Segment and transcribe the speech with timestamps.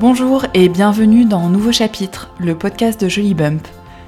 [0.00, 3.66] Bonjour et bienvenue dans Nouveau Chapitre, le podcast de Jolie Bump.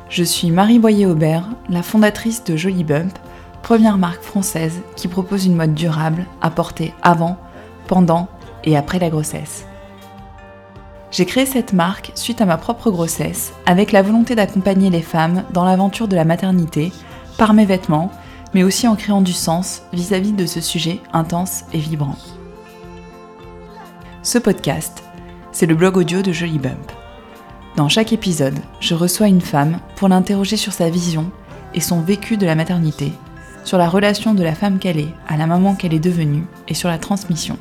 [0.09, 3.18] Je suis Marie Boyer-Aubert, la fondatrice de Jolie Bump,
[3.64, 7.39] première marque française qui propose une mode durable à porter avant,
[7.89, 8.29] pendant
[8.62, 9.66] et après la grossesse.
[11.11, 15.43] J'ai créé cette marque suite à ma propre grossesse, avec la volonté d'accompagner les femmes
[15.52, 16.93] dans l'aventure de la maternité,
[17.36, 18.12] par mes vêtements,
[18.54, 22.16] mais aussi en créant du sens vis-à-vis de ce sujet intense et vibrant.
[24.22, 25.00] Ce podcast,
[25.53, 26.93] c'est le blog audio de Jolie Bump.
[27.77, 31.31] Dans chaque épisode, je reçois une femme pour l'interroger sur sa vision
[31.75, 33.12] et son vécu de la maternité,
[33.64, 36.75] sur la relation de la femme qu'elle est à la maman qu'elle est devenue et
[36.75, 37.58] sur la transmission.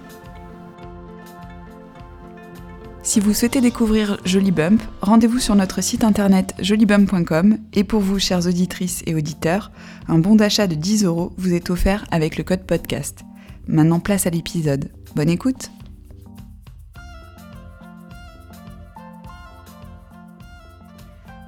[3.01, 8.19] Si vous souhaitez découvrir Jolie Bump, rendez-vous sur notre site internet jolibump.com et pour vous,
[8.19, 9.71] chères auditrices et auditeurs,
[10.07, 13.21] un bon d'achat de 10 euros vous est offert avec le code podcast.
[13.67, 14.91] Maintenant, place à l'épisode.
[15.15, 15.71] Bonne écoute!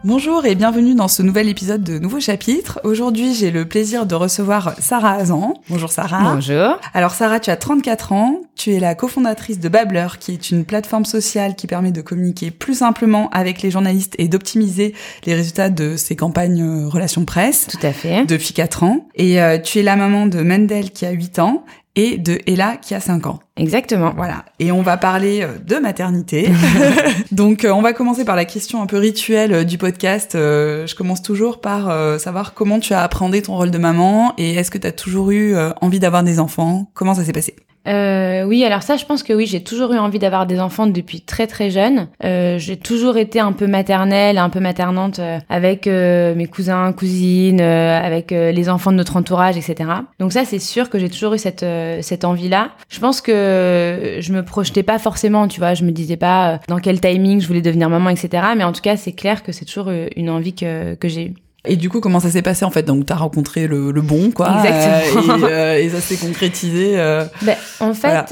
[0.04, 2.80] Bonjour et bienvenue dans ce nouvel épisode de Nouveau Chapitre.
[2.84, 5.54] Aujourd'hui, j'ai le plaisir de recevoir Sarah Azan.
[5.70, 6.34] Bonjour Sarah.
[6.34, 6.80] Bonjour.
[6.96, 10.66] Alors Sarah, tu as 34 ans, tu es la cofondatrice de Babbler, qui est une
[10.66, 14.96] plateforme sociale qui permet de communiquer plus simplement avec les journalistes et d'optimiser
[15.28, 17.68] les résultats de ses campagnes euh, relations presse.
[17.68, 18.26] Tout à fait.
[18.26, 19.06] Depuis 4 ans.
[19.14, 21.64] Et euh, tu es la maman de Mendel qui a 8 ans
[21.96, 23.40] et de Ella qui a 5 ans.
[23.58, 24.14] Exactement.
[24.16, 24.46] Voilà.
[24.60, 26.50] Et on va parler euh, de maternité.
[27.32, 30.32] Donc, euh, on va commencer par la question un peu rituelle euh, du podcast.
[30.34, 34.72] Je commence toujours par savoir comment tu as appréhendé ton rôle de maman et est-ce
[34.72, 36.90] que tu as toujours eu envie d'avoir des enfants?
[36.94, 37.56] Comment ça s'est passé?
[37.88, 40.88] Euh, oui, alors ça, je pense que oui, j'ai toujours eu envie d'avoir des enfants
[40.88, 42.08] depuis très très jeune.
[42.24, 46.94] Euh, j'ai toujours été un peu maternelle, un peu maternante euh, avec euh, mes cousins,
[46.94, 49.90] cousines, euh, avec les enfants de notre entourage, etc.
[50.20, 51.66] Donc ça, c'est sûr que j'ai toujours eu cette
[52.02, 52.72] cette envie-là.
[52.90, 56.80] Je pense que je me projetais pas forcément, tu vois, je me disais pas dans
[56.80, 58.44] quel timing je voulais devenir maman, etc.
[58.56, 61.34] Mais en tout cas, c'est clair que c'est toujours une envie que que j'ai eue.
[61.66, 62.84] Et du coup, comment ça s'est passé en fait?
[62.84, 64.64] Donc, t'as rencontré le, le, bon, quoi.
[64.64, 65.44] Exactement.
[65.44, 67.00] Euh, et, euh, et, ça s'est concrétisé.
[67.00, 68.26] Euh, ben, en fait, voilà.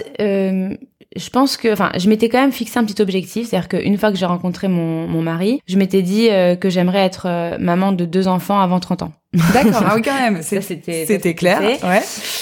[1.16, 4.12] Je pense que, enfin, je m'étais quand même fixé un petit objectif, c'est-à-dire qu'une fois
[4.12, 8.28] que j'ai rencontré mon, mon mari, je m'étais dit que j'aimerais être maman de deux
[8.28, 9.12] enfants avant 30 ans.
[9.54, 11.62] D'accord, ah oui quand même, c'était clair.
[11.62, 12.02] Ouais.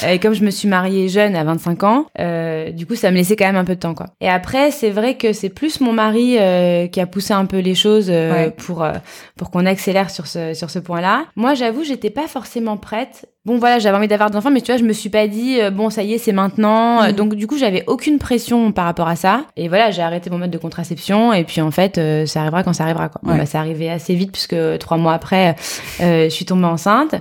[0.09, 3.17] Et comme je me suis mariée jeune à 25 ans, euh, du coup ça me
[3.17, 4.05] laissait quand même un peu de temps quoi.
[4.21, 7.59] Et après c'est vrai que c'est plus mon mari euh, qui a poussé un peu
[7.59, 8.51] les choses euh, ouais.
[8.51, 8.93] pour euh,
[9.35, 11.25] pour qu'on accélère sur ce sur ce point-là.
[11.35, 13.25] Moi j'avoue j'étais pas forcément prête.
[13.47, 15.61] Bon voilà j'avais envie d'avoir des enfants mais tu vois je me suis pas dit
[15.61, 17.01] euh, bon ça y est c'est maintenant.
[17.01, 17.13] Mmh.
[17.13, 19.45] Donc du coup j'avais aucune pression par rapport à ça.
[19.55, 21.97] Et voilà j'ai arrêté mon mode de contraception et puis en fait
[22.27, 23.21] ça arrivera quand ça arrivera quoi.
[23.23, 23.31] Ouais.
[23.31, 25.55] Bon, bah, ça arrivait assez vite puisque trois mois après
[25.99, 27.15] je suis tombée en enceinte.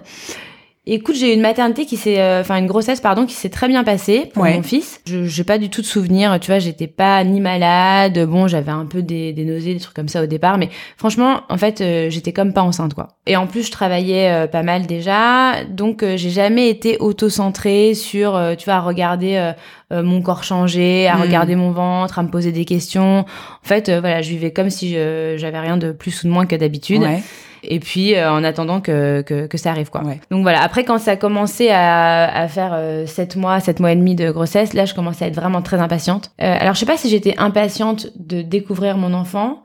[0.89, 3.67] Écoute, j'ai eu une maternité qui s'est, euh, enfin une grossesse pardon, qui s'est très
[3.67, 4.55] bien passée pour ouais.
[4.55, 5.01] mon fils.
[5.05, 8.25] Je j'ai pas du tout de souvenirs, tu vois, j'étais pas ni malade.
[8.29, 11.41] Bon, j'avais un peu des, des, nausées, des trucs comme ça au départ, mais franchement,
[11.49, 13.09] en fait, euh, j'étais comme pas enceinte quoi.
[13.27, 18.41] Et en plus, je travaillais euh, pas mal déjà, donc j'ai jamais été auto-centrée sur,
[18.57, 19.53] tu vois, à regarder
[19.91, 21.23] mon corps changer, à mmh.
[21.23, 23.21] regarder mon ventre, à me poser des questions.
[23.21, 26.55] En fait, voilà, je vivais comme si j'avais rien de plus ou de moins que
[26.55, 27.03] d'habitude.
[27.03, 27.23] Ouais
[27.63, 30.03] et puis euh, en attendant que, que, que, ça arrive quoi.
[30.03, 30.21] Ouais.
[30.31, 33.93] Donc voilà, après quand ça a commencé à, à faire euh, 7 mois, 7 mois
[33.93, 36.31] et demi de grossesse, là je commençais à être vraiment très impatiente.
[36.43, 39.63] Euh, alors je sais pas si j'étais impatiente de découvrir mon enfant.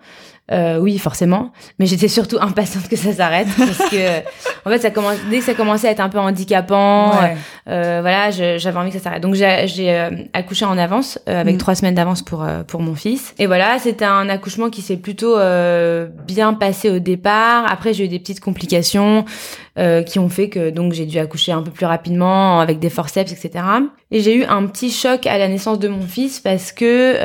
[0.51, 4.19] Euh, oui, forcément, mais j'étais surtout impatiente que ça s'arrête parce que
[4.65, 7.37] en fait, ça commence dès que ça commençait à être un peu handicapant, ouais.
[7.69, 9.23] euh, voilà, j'avais envie que ça s'arrête.
[9.23, 11.59] Donc j'ai euh, accouché en avance euh, avec mmh.
[11.59, 13.33] trois semaines d'avance pour euh, pour mon fils.
[13.39, 17.71] Et voilà, c'était un accouchement qui s'est plutôt euh, bien passé au départ.
[17.71, 19.23] Après, j'ai eu des petites complications
[20.05, 23.31] qui ont fait que donc j'ai dû accoucher un peu plus rapidement avec des forceps,
[23.31, 23.63] etc.
[24.11, 27.15] Et j'ai eu un petit choc à la naissance de mon fils parce que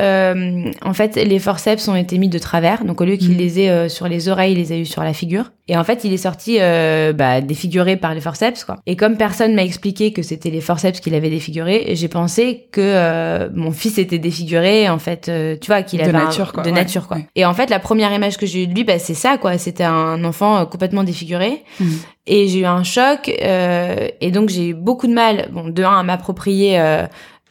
[0.85, 2.85] en fait, les forceps ont été mis de travers.
[2.85, 3.39] Donc au lieu qu'il mmh.
[3.39, 5.51] les ait euh, sur les oreilles, il les a eu sur la figure.
[5.69, 8.77] Et en fait, il est sorti euh, bah, défiguré par les forceps, quoi.
[8.87, 12.81] Et comme personne m'a expliqué que c'était les forceps qui l'avaient défiguré, j'ai pensé que
[12.81, 16.53] euh, mon fils était défiguré, en fait, euh, tu vois, qu'il avait de nature, un,
[16.53, 16.63] quoi.
[16.63, 16.75] de ouais.
[16.75, 17.17] nature, quoi.
[17.17, 17.27] Ouais.
[17.35, 19.59] Et en fait, la première image que j'ai eue de lui, bah, c'est ça, quoi.
[19.59, 21.65] C'était un enfant euh, complètement défiguré.
[21.81, 21.85] Mmh.
[22.29, 25.83] Et j'ai eu un choc, euh, et donc j'ai eu beaucoup de mal, bon, de
[25.83, 26.77] un, à m'approprier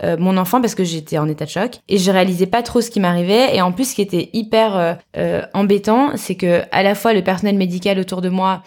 [0.03, 2.81] euh, mon enfant parce que j'étais en état de choc et je réalisais pas trop
[2.81, 3.56] ce qui m'arrivait.
[3.56, 7.13] Et en plus ce qui était hyper euh, euh, embêtant c'est que à la fois
[7.13, 8.62] le personnel médical autour de moi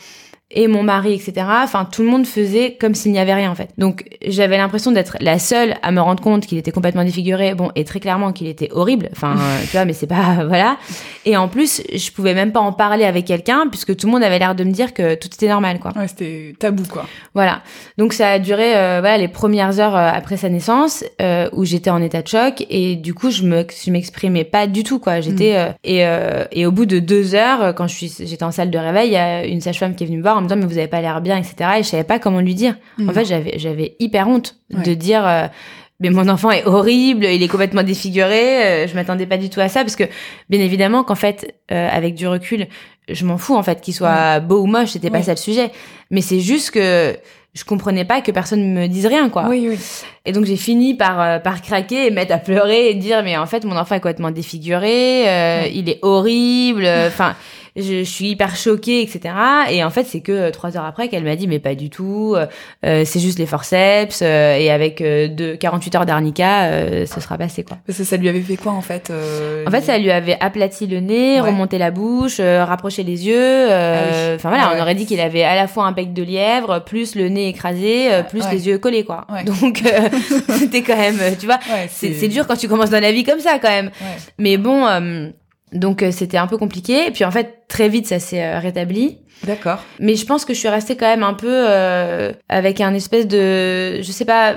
[0.50, 1.46] et mon mari, etc.
[1.62, 3.68] Enfin, tout le monde faisait comme s'il n'y avait rien en fait.
[3.76, 7.70] Donc j'avais l'impression d'être la seule à me rendre compte qu'il était complètement défiguré, bon,
[7.74, 9.10] et très clairement qu'il était horrible.
[9.12, 10.78] Enfin, tu vois, mais c'est pas voilà.
[11.26, 14.22] Et en plus, je pouvais même pas en parler avec quelqu'un puisque tout le monde
[14.22, 15.92] avait l'air de me dire que tout était normal, quoi.
[15.94, 17.04] Ouais, c'était tabou, quoi.
[17.34, 17.60] Voilà.
[17.98, 21.66] Donc ça a duré, euh, voilà, les premières heures euh, après sa naissance euh, où
[21.66, 24.98] j'étais en état de choc et du coup je me, je m'exprimais pas du tout,
[24.98, 25.20] quoi.
[25.20, 25.74] J'étais mm.
[25.84, 26.08] et
[26.52, 29.12] et au bout de deux heures, quand je suis, j'étais en salle de réveil, il
[29.12, 30.88] y a une sage-femme qui est venue me voir en me disant mais vous avez
[30.88, 31.70] pas l'air bien, etc.
[31.78, 32.76] Et je savais pas comment lui dire.
[33.06, 35.50] En fait, j'avais j'avais hyper honte de dire
[36.00, 38.64] mais mon enfant est horrible, il est complètement défiguré.
[38.64, 40.04] Euh, je m'attendais pas du tout à ça parce que,
[40.48, 42.68] bien évidemment, qu'en fait, euh, avec du recul,
[43.08, 44.90] je m'en fous en fait qu'il soit beau ou moche.
[44.90, 45.72] C'était pas ça le sujet.
[46.10, 47.16] Mais c'est juste que
[47.54, 49.46] je comprenais pas que personne me dise rien quoi.
[49.48, 49.78] Oui, oui.
[50.24, 53.36] Et donc j'ai fini par euh, par craquer et mettre à pleurer et dire mais
[53.36, 55.22] en fait mon enfant est complètement défiguré,
[55.72, 56.86] il est horrible.
[57.06, 57.34] Enfin
[57.78, 59.34] je, suis hyper choquée, etc.
[59.70, 61.90] Et en fait, c'est que euh, trois heures après qu'elle m'a dit, mais pas du
[61.90, 62.46] tout, euh,
[62.84, 66.70] euh, c'est juste les forceps, et avec de 48 heures d'arnica,
[67.06, 67.78] ce sera passé, quoi.
[67.86, 69.12] Parce que ça lui avait fait quoi, en fait
[69.66, 73.68] En fait, ça lui avait aplati le nez, remonté la bouche, rapproché les yeux.
[73.70, 76.82] Ah enfin voilà, on aurait dit qu'il avait à la fois un bec de lièvre,
[76.84, 79.26] plus le nez écrasé, plus les yeux collés, quoi.
[79.44, 79.82] Donc,
[80.58, 81.58] c'était quand même, tu vois,
[81.88, 83.90] c'est dur quand tu commences dans la vie comme ça, quand même.
[84.38, 84.86] Mais bon...
[85.72, 87.06] Donc c'était un peu compliqué.
[87.06, 89.18] Et puis en fait, très vite, ça s'est rétabli.
[89.44, 89.84] D'accord.
[90.00, 93.26] Mais je pense que je suis restée quand même un peu euh, avec un espèce
[93.26, 94.56] de, je sais pas,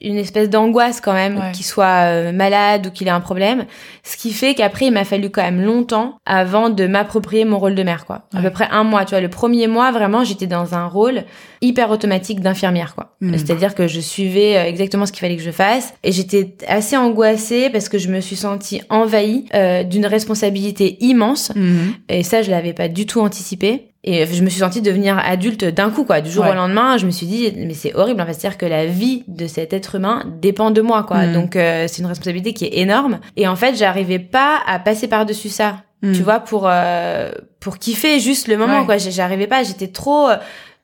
[0.00, 3.66] une espèce d'angoisse quand même, qu'il soit euh, malade ou qu'il ait un problème.
[4.02, 7.74] Ce qui fait qu'après, il m'a fallu quand même longtemps avant de m'approprier mon rôle
[7.74, 8.28] de mère, quoi.
[8.34, 9.20] À peu près un mois, tu vois.
[9.20, 11.24] Le premier mois, vraiment, j'étais dans un rôle
[11.60, 13.16] hyper automatique d'infirmière, quoi.
[13.20, 13.32] Hmm.
[13.32, 15.94] C'est-à-dire que je suivais euh, exactement ce qu'il fallait que je fasse.
[16.02, 21.52] Et j'étais assez angoissée parce que je me suis sentie envahie euh, d'une responsabilité immense.
[21.54, 21.90] Hmm.
[22.08, 23.89] Et ça, je l'avais pas du tout anticipé.
[24.02, 26.22] Et je me suis sentie devenir adulte d'un coup, quoi.
[26.22, 28.32] Du jour au lendemain, je me suis dit, mais c'est horrible, en fait.
[28.32, 31.26] C'est-à-dire que la vie de cet être humain dépend de moi, quoi.
[31.26, 31.32] Mm.
[31.34, 33.20] Donc, euh, c'est une responsabilité qui est énorme.
[33.36, 35.82] Et en fait, j'arrivais pas à passer par-dessus ça.
[36.02, 36.12] Mm.
[36.12, 37.30] Tu vois, pour, euh,
[37.60, 38.96] pour kiffer juste le moment, quoi.
[38.96, 40.28] J'arrivais pas, j'étais trop,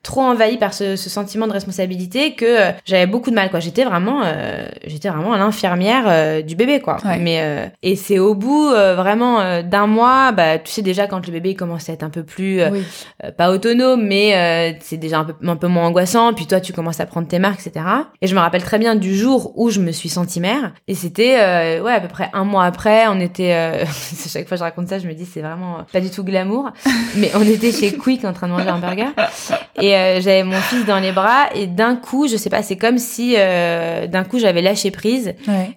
[0.03, 3.59] trop envahi par ce, ce, sentiment de responsabilité que euh, j'avais beaucoup de mal quoi.
[3.59, 6.97] J'étais vraiment euh, j'étais vraiment l'infirmière euh, du bébé quoi.
[7.19, 11.55] Mais et c'est au bout vraiment d'un mois bah tu sais déjà quand le bébé
[11.55, 12.61] commence à être un peu plus
[13.37, 16.33] pas autonome mais c'est déjà un peu un peu moins angoissant.
[16.33, 17.85] Puis toi tu commences à prendre tes marques etc
[18.21, 20.73] et je me rappelle très bien du jour où je me suis sentie mère.
[20.87, 21.35] Et c'était
[21.81, 23.85] ouais à peu près un mois après on était
[24.27, 26.71] chaque fois que je raconte ça je me dis c'est vraiment pas du tout glamour.
[27.15, 29.09] Mais on était chez Quick en train de manger un burger.
[29.81, 32.77] et euh, j'avais mon fils dans les bras et d'un coup, je sais pas, c'est
[32.77, 35.33] comme si euh, d'un coup j'avais lâché prise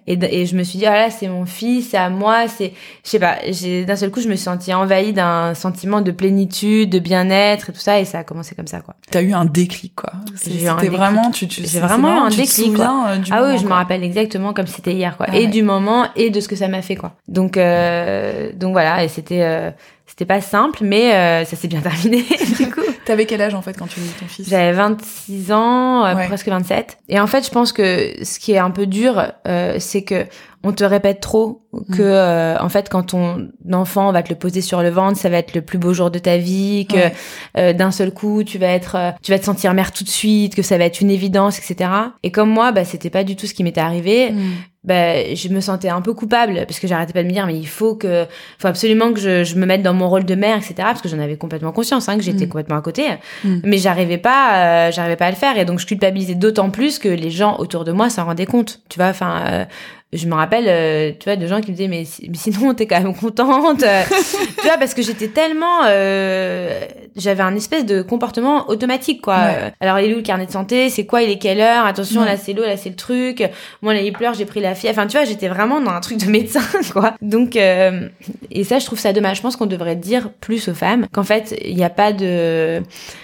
[0.07, 2.73] et, et, je me suis dit ah là c'est mon fils, c'est à moi, c'est
[3.03, 6.11] je sais pas, j'ai d'un seul coup je me suis sentie envahie d'un sentiment de
[6.11, 8.95] plénitude, de bien-être et tout ça et ça a commencé comme ça quoi.
[9.09, 10.13] T'as eu un déclic quoi.
[10.35, 13.07] C'était vraiment tu, tu j'ai vraiment un déclic quoi.
[13.09, 15.27] Euh, ah oui, je me rappelle exactement comme c'était hier quoi.
[15.29, 17.13] Ah et du moment et de ce que ça m'a fait quoi.
[17.27, 19.73] Donc euh, donc voilà et c'était
[20.11, 22.25] c'était pas simple, mais euh, ça s'est bien terminé,
[22.57, 22.81] du coup.
[23.11, 24.47] T'avais quel âge, en fait, quand tu eu ton fils?
[24.47, 26.97] J'avais 26 ans, euh, presque 27.
[27.09, 30.25] Et en fait, je pense que ce qui est un peu dur, euh, c'est que
[30.63, 32.63] on te répète trop que, mm.
[32.63, 35.53] en fait, quand ton enfant va te le poser sur le ventre, ça va être
[35.55, 39.31] le plus beau jour de ta vie, que d'un seul coup, tu vas être, tu
[39.31, 41.89] vas te sentir mère tout de suite, que ça va être une évidence, etc.
[42.23, 44.31] Et comme moi, bah, c'était pas du tout ce qui m'était arrivé.
[44.31, 44.51] Mm
[44.83, 47.55] bah, je me sentais un peu coupable parce que j'arrêtais pas de me dire mais
[47.55, 48.25] il faut que
[48.57, 51.09] faut absolument que je, je me mette dans mon rôle de mère etc parce que
[51.09, 52.49] j'en avais complètement conscience hein, que j'étais mm.
[52.49, 53.03] complètement à côté.
[53.43, 53.57] Mm.
[53.63, 55.57] mais j'arrivais pas euh, j'arrivais pas à le faire.
[55.59, 58.81] Et donc je culpabilisais d'autant plus que les gens autour de moi s'en rendaient compte.
[58.89, 59.65] Tu vois enfin euh,
[60.13, 62.85] je me rappelle, euh, tu vois, de gens qui me disaient mais, mais sinon t'es
[62.85, 64.03] quand même contente, euh,
[64.59, 66.81] tu vois, parce que j'étais tellement, euh,
[67.15, 69.39] j'avais un espèce de comportement automatique quoi.
[69.79, 72.25] Alors il est où le carnet de santé, c'est quoi, il est quelle heure, attention
[72.25, 73.49] là c'est l'eau, là c'est le truc,
[73.81, 75.99] moi là il pleure, j'ai pris la fille, enfin tu vois, j'étais vraiment dans un
[75.99, 76.61] truc de médecin
[76.93, 77.15] quoi.
[77.21, 79.37] Donc et ça je trouve ça dommage.
[79.37, 82.81] Je pense qu'on devrait dire plus aux femmes qu'en fait il n'y a pas de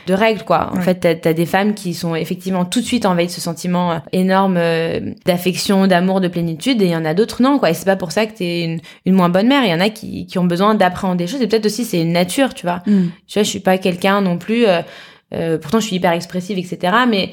[0.07, 0.71] de règles quoi.
[0.75, 3.41] En fait t'as as des femmes qui sont effectivement tout de suite envahies de ce
[3.41, 4.59] sentiment énorme
[5.25, 7.95] d'affection, d'amour, de plénitude et il y en a d'autres non quoi et c'est pas
[7.95, 10.39] pour ça que t'es une, une moins bonne mère il y en a qui, qui
[10.39, 13.07] ont besoin d'appréhender des choses et peut-être aussi c'est une nature tu vois mm.
[13.27, 14.81] tu vois je suis pas quelqu'un non plus euh,
[15.33, 17.31] euh, pourtant je suis hyper expressive etc mais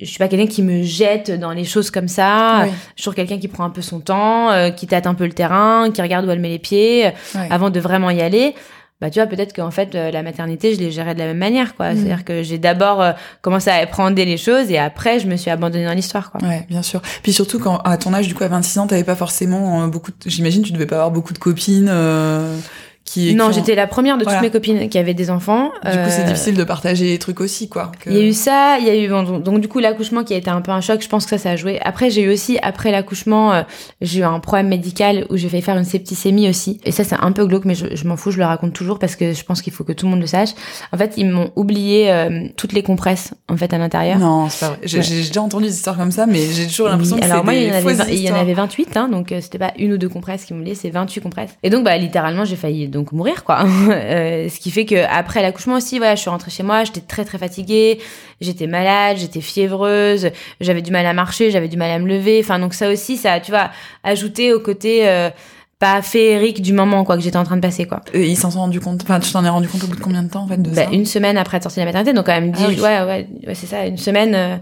[0.00, 2.64] je suis pas quelqu'un qui me jette dans les choses comme ça.
[2.64, 5.24] Je suis toujours quelqu'un qui prend un peu son temps, euh, qui tâte un peu
[5.24, 7.10] le terrain, qui regarde où elle met les pieds
[7.50, 8.54] avant de vraiment y aller.
[9.00, 11.38] Bah tu vois peut-être qu'en fait euh, la maternité je l'ai gérée de la même
[11.38, 11.92] manière quoi.
[11.92, 11.96] Mm.
[11.96, 15.26] c'est à dire que j'ai d'abord euh, commencé à apprendre les choses et après je
[15.26, 16.40] me suis abandonnée dans l'histoire quoi.
[16.48, 17.02] Ouais bien sûr.
[17.22, 19.86] Puis surtout quand à ton âge du coup à 26 ans t'avais pas forcément euh,
[19.88, 20.16] beaucoup de...
[20.30, 21.90] j'imagine tu devais pas avoir beaucoup de copines
[23.14, 26.08] qui non j'étais la première de toutes mes copines qui avaient des enfants du coup
[26.08, 28.90] c'est difficile de partager les trucs aussi quoi il y a eu ça il y
[28.90, 31.08] a eu donc, donc, du coup l'accouchement qui a été un peu un choc je
[31.08, 31.78] pense que ça ça a joué.
[31.80, 33.64] Après j'ai eu aussi après l'accouchement
[34.00, 36.80] j'ai eu un problème médical où j'ai failli faire une septicémie aussi.
[36.84, 38.98] Et ça c'est un peu glauque mais je, je m'en fous je le raconte toujours
[38.98, 40.50] parce que je pense qu'il faut que tout le monde le sache.
[40.92, 42.12] En fait ils m'ont oublié
[42.56, 44.18] toutes les compresses en fait à l'intérieur.
[44.18, 44.80] Non c'est pas vrai.
[44.84, 47.68] J'ai déjà entendu des histoires comme ça mais j'ai toujours l'impression que c'est des il
[47.68, 49.98] y, en avait, il y en avait 28, hein, donc euh, c'était pas une ou
[49.98, 51.56] deux compresses qui m'ont c'est 28 compresses.
[51.62, 53.64] Et donc, bah, littéralement, j'ai failli donc mourir, quoi.
[53.90, 57.00] euh, ce qui fait que après l'accouchement aussi, voilà, je suis rentrée chez moi, j'étais
[57.00, 58.00] très très fatiguée,
[58.40, 60.30] j'étais malade, j'étais fiévreuse,
[60.60, 62.40] j'avais du mal à marcher, j'avais du mal à me lever.
[62.42, 63.70] Enfin, donc ça aussi, ça, tu vois,
[64.02, 65.08] ajouté au côté.
[65.08, 65.30] Euh,
[65.80, 68.00] pas féerique du moment quoi que j'étais en train de passer quoi.
[68.14, 69.02] Et ils s'en sont rendu compte.
[69.02, 70.70] Enfin, tu t'en es rendu compte au bout de combien de temps en fait de
[70.70, 73.28] bah, Une semaine après être sortie de la maternité, donc quand même ah, ouais ouais,
[73.46, 74.34] ouais c'est ça, une semaine.
[74.34, 74.56] Euh,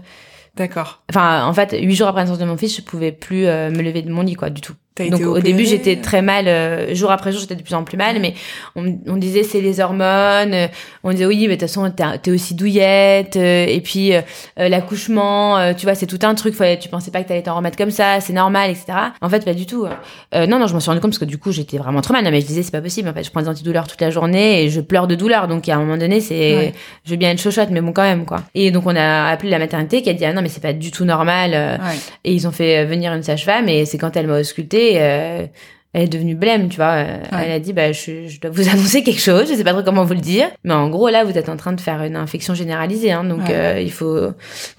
[0.55, 1.01] D'accord.
[1.09, 3.71] Enfin, en fait, huit jours après la naissance de mon fils, je pouvais plus euh,
[3.71, 4.73] me lever de mon lit, quoi, du tout.
[4.99, 7.97] Donc au début j'étais très mal, euh, jour après jour j'étais de plus en plus
[7.97, 8.35] mal, mais
[8.75, 10.67] on, on disait c'est les hormones, euh,
[11.03, 14.11] on disait oui mais de toute façon t'es aussi douillette, euh, et puis
[14.55, 17.75] l'accouchement, tu vois c'est tout un truc, fallait, tu pensais pas que t'allais t'en remettre
[17.75, 18.85] comme ça, c'est normal etc.
[19.21, 19.87] En fait pas du tout.
[20.31, 22.23] non non je m'en suis rendu compte parce que du coup j'étais vraiment trop mal,
[22.23, 24.11] non, mais je disais c'est pas possible, en fait je prends des antidouleurs toute la
[24.11, 26.71] journée et je pleure de douleur, donc à un moment donné c'est,
[27.03, 28.43] je veux bien être chochotte mais bon quand même quoi.
[28.53, 30.73] Et donc on a appelé la maternité qui a dit ah non mais c'est pas
[30.73, 31.79] du tout normal,
[32.23, 35.45] et ils ont fait venir une sage-femme et c'est quand elle m'a ausculté euh,
[35.93, 36.93] elle est devenue blême, tu vois.
[36.93, 39.83] Euh, elle a dit, bah, je, dois vous annoncer quelque chose, je sais pas trop
[39.83, 40.47] comment vous le dire.
[40.63, 43.49] Mais en gros, là, vous êtes en train de faire une infection généralisée, hein, donc
[43.49, 44.19] euh, il faut...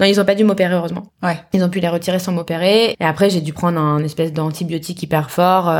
[0.00, 1.06] Non, ils ont pas dû m'opérer, heureusement.
[1.22, 1.38] Ouais.
[1.52, 2.96] Ils ont pu les retirer sans m'opérer.
[2.98, 5.72] Et après, j'ai dû prendre un espèce d'antibiotique hyper fort...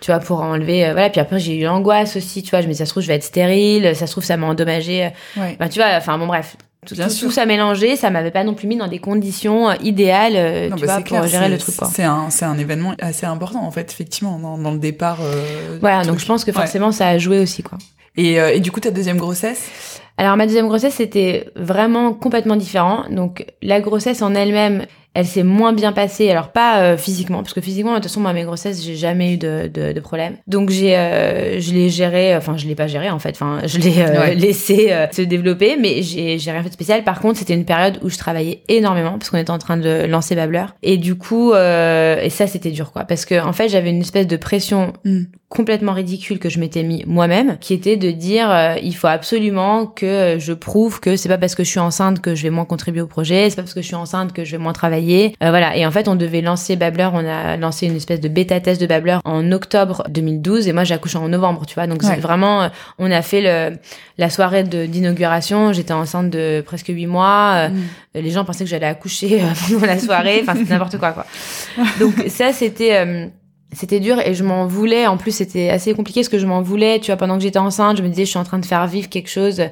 [0.00, 1.10] tu vois, pour enlever, voilà.
[1.10, 2.60] Puis après, j'ai eu l'angoisse aussi, tu vois.
[2.60, 4.46] Je me dis, ça se trouve, je vais être stérile, ça se trouve, ça m'a
[4.46, 5.10] endommagé.
[5.36, 5.56] Ouais.
[5.70, 6.56] Tu vois, enfin, bon, bref
[6.86, 10.36] tout, tout, ça mélangé, ça m'avait pas non plus mis dans des conditions euh, idéales
[10.36, 11.74] euh, tu bah, vois, pour gérer le truc.
[11.90, 15.18] C'est un, c'est un événement assez important en fait, effectivement, dans, dans le départ.
[15.22, 17.78] Euh, voilà, donc je pense que forcément ça a joué aussi quoi.
[18.16, 20.00] Et, euh, et du coup, ta deuxième grossesse?
[20.16, 23.04] Alors ma deuxième grossesse c'était vraiment complètement différent.
[23.10, 26.30] Donc la grossesse en elle-même, elle s'est moins bien passée.
[26.30, 29.34] Alors pas euh, physiquement, parce que physiquement, de toute façon, moi, mes grossesses, j'ai jamais
[29.34, 30.36] eu de, de, de problème.
[30.46, 33.78] Donc j'ai, euh, je l'ai géré, enfin je l'ai pas géré en fait, enfin je
[33.78, 37.04] l'ai euh, laissé se développer, mais j'ai, j'ai rien fait de spécial.
[37.04, 40.06] Par contre, c'était une période où je travaillais énormément parce qu'on était en train de
[40.06, 40.66] lancer Babbler.
[40.82, 44.26] Et du coup, et ça c'était dur quoi, parce que en fait j'avais une espèce
[44.26, 45.24] de pression mm.
[45.48, 50.36] Complètement ridicule que je m'étais mis moi-même, qui était de dire il faut absolument que
[50.38, 53.00] je prouve que c'est pas parce que je suis enceinte que je vais moins contribuer
[53.00, 55.50] au projet, c'est pas parce que je suis enceinte que je vais moins travailler euh,
[55.50, 55.76] voilà.
[55.76, 57.08] Et en fait, on devait lancer Babbler.
[57.12, 60.84] On a lancé une espèce de bêta test de Babbler en octobre 2012 et moi
[60.84, 61.86] j'ai accouché en novembre, tu vois.
[61.86, 63.76] Donc c'est vraiment, euh, on a fait le,
[64.18, 65.72] la soirée d'inauguration.
[65.72, 67.54] J'étais enceinte de presque huit mois.
[67.56, 68.20] Euh, mm.
[68.20, 70.40] Les gens pensaient que j'allais accoucher pendant la soirée.
[70.42, 71.26] Enfin, c'était n'importe quoi, quoi.
[72.00, 73.30] Donc ça, c'était
[73.72, 75.06] c'était dur et je m'en voulais.
[75.06, 77.00] En plus, c'était assez compliqué parce que je m'en voulais.
[77.00, 78.86] Tu vois, pendant que j'étais enceinte, je me disais, je suis en train de faire
[78.86, 79.62] vivre quelque chose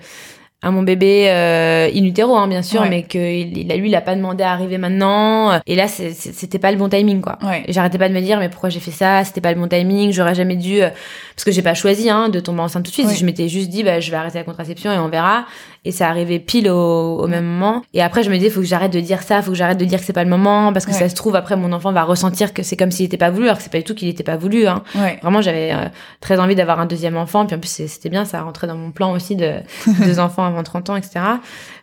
[0.62, 4.00] à mon bébé euh, in utero hein, bien sûr mais que il, lui il a
[4.00, 5.60] pas demandé à arriver maintenant.
[5.66, 7.38] Et là c'était pas le bon timing quoi.
[7.68, 9.22] J'arrêtais pas de me dire mais pourquoi j'ai fait ça?
[9.24, 10.12] C'était pas le bon timing.
[10.12, 10.88] J'aurais jamais dû euh,
[11.34, 13.10] parce que j'ai pas choisi hein, de tomber enceinte tout de suite.
[13.16, 15.44] Je m'étais juste dit bah je vais arrêter la contraception et on verra
[15.86, 17.82] et ça arrivait pile au, au même moment.
[17.94, 19.84] Et après je me disais faut que j'arrête de dire ça faut que j'arrête de
[19.84, 22.02] dire que c'est pas le moment parce que ça se trouve après mon enfant va
[22.02, 24.08] ressentir que c'est comme s'il était pas voulu alors que c'est pas du tout qu'il
[24.08, 24.82] était pas voulu hein.
[25.22, 25.88] vraiment j'avais euh,
[26.20, 28.90] très envie d'avoir un deuxième enfant puis en plus c'était bien ça rentrait dans mon
[28.90, 29.54] plan aussi de
[30.04, 31.20] deux enfants avant 30 ans etc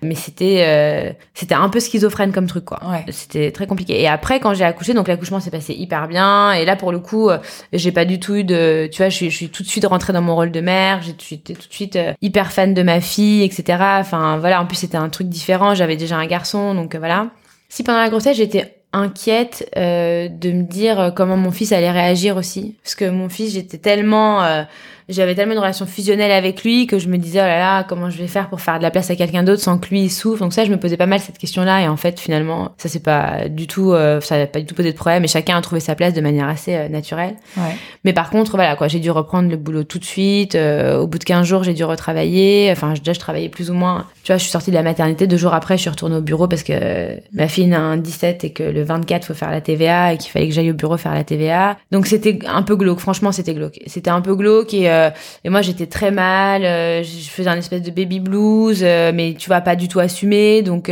[0.03, 2.79] mais c'était euh, c'était un peu schizophrène comme truc quoi.
[3.10, 4.01] C'était très compliqué.
[4.01, 6.53] Et après quand j'ai accouché donc l'accouchement s'est passé hyper bien.
[6.53, 7.38] Et là pour le coup euh,
[7.72, 9.86] j'ai pas du tout eu de tu vois je suis, je suis tout de suite
[9.86, 11.01] rentrée dans mon rôle de mère.
[11.01, 13.63] J'étais tout de suite hyper fan de ma fille etc
[14.00, 15.75] Enfin voilà, en plus c'était un truc différent.
[15.75, 17.27] J'avais déjà un garçon, donc euh, voilà.
[17.69, 21.91] Si pendant la grossesse j'étais inquiète euh, de me dire euh, comment mon fils allait
[21.91, 24.65] réagir aussi, parce que mon fils j'étais tellement
[25.10, 28.10] j'avais tellement une relation fusionnelle avec lui que je me disais oh là là comment
[28.10, 30.10] je vais faire pour faire de la place à quelqu'un d'autre sans que lui il
[30.10, 30.39] souffre?
[30.39, 32.89] Donc ça je me posais pas mal cette question là et en fait finalement ça
[32.89, 35.57] c'est pas du tout euh, ça n'a pas du tout posé de problème et chacun
[35.57, 37.36] a trouvé sa place de manière assez euh, naturelle.
[37.57, 37.75] Ouais.
[38.03, 41.07] mais par contre voilà quoi j'ai dû reprendre le boulot tout de suite euh, au
[41.07, 42.69] bout de 15 jours j'ai dû retravailler.
[42.72, 44.05] Enfin déjà je travaillais plus ou moins.
[44.24, 46.22] Tu vois je suis sortie de la maternité deux jours après je suis retournée au
[46.22, 49.62] bureau parce que ma fille a un 17 et que le 24 faut faire la
[49.62, 52.75] TVA et qu'il fallait que j'aille au bureau faire la TVA donc c'était un peu
[52.75, 53.00] glauque.
[53.00, 53.79] Franchement c'était glauque.
[53.88, 55.09] C'était un peu glauque et euh,
[55.43, 59.35] et moi j'étais très mal euh, je faisais un espèce de baby blues euh, mais
[59.38, 60.62] tu vois pas du tout assumé.
[60.62, 60.91] Donc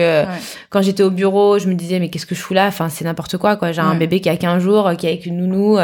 [0.69, 2.67] quand j'étais au bureau je me disais mais qu'est-ce que je fous là?
[2.67, 3.71] Enfin c'est n'importe quoi quoi.
[3.71, 5.77] J'ai un bébé qui a 15 jours qui est avec une nounou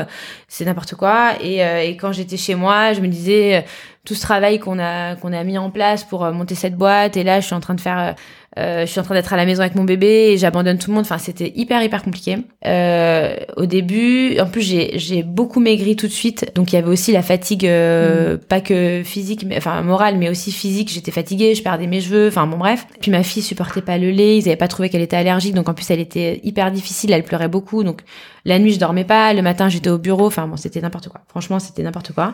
[0.48, 1.34] c'est n'importe quoi.
[1.42, 3.66] Et, et quand j'étais chez moi je me disais
[4.06, 7.24] tout ce travail qu'on a qu'on a mis en place pour monter cette boîte et
[7.24, 8.16] là je suis en train de faire
[8.58, 10.96] je suis en train d'être à la maison avec mon bébé et j'abandonne tout le
[10.96, 11.06] monde.
[11.06, 12.38] Enfin, c'était hyper hyper compliqué.
[12.66, 17.12] au début, en plus j'ai beaucoup maigri tout de suite, donc il y avait aussi
[17.12, 18.38] la fatigue, mm.
[18.50, 20.92] pas que physique, mais enfin morale, mais aussi physique.
[20.92, 22.28] J'étais fatiguée, je perdais mes cheveux.
[22.28, 22.88] Enfin bon bref.
[23.02, 25.70] Puis ma fille supportait pas le lait, ils avaient pas trouvé qu'elle était allergique, donc
[25.70, 28.02] en plus elle était hyper difficile, elle pleurait beaucoup, donc
[28.46, 30.26] la nuit je dormais pas, le matin j'étais au bureau.
[30.26, 31.22] Enfin bon, c'était n'importe quoi.
[31.28, 32.34] Franchement, c'était n'importe quoi.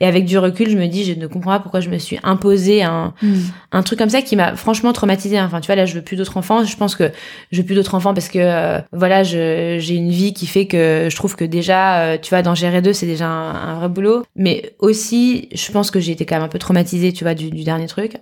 [0.00, 2.18] Et avec du recul, je me dis, je ne comprends pas pourquoi je me suis
[2.22, 3.34] imposé un, mm.
[3.72, 5.40] un truc comme ça qui m'a franchement traumatisé.
[5.40, 6.62] Enfin, tu vois, là, je veux plus d'autres enfants.
[6.62, 7.10] Je pense que
[7.50, 11.08] je veux plus d'autres enfants parce que, euh, voilà, j'ai une vie qui fait que
[11.10, 14.24] je trouve que déjà, euh, tu vois, d'en gérer deux, c'est déjà un, vrai boulot.
[14.36, 17.48] Mais aussi, je pense que j'ai été quand même un peu traumatisée, tu vois, du,
[17.50, 18.16] du dernier truc.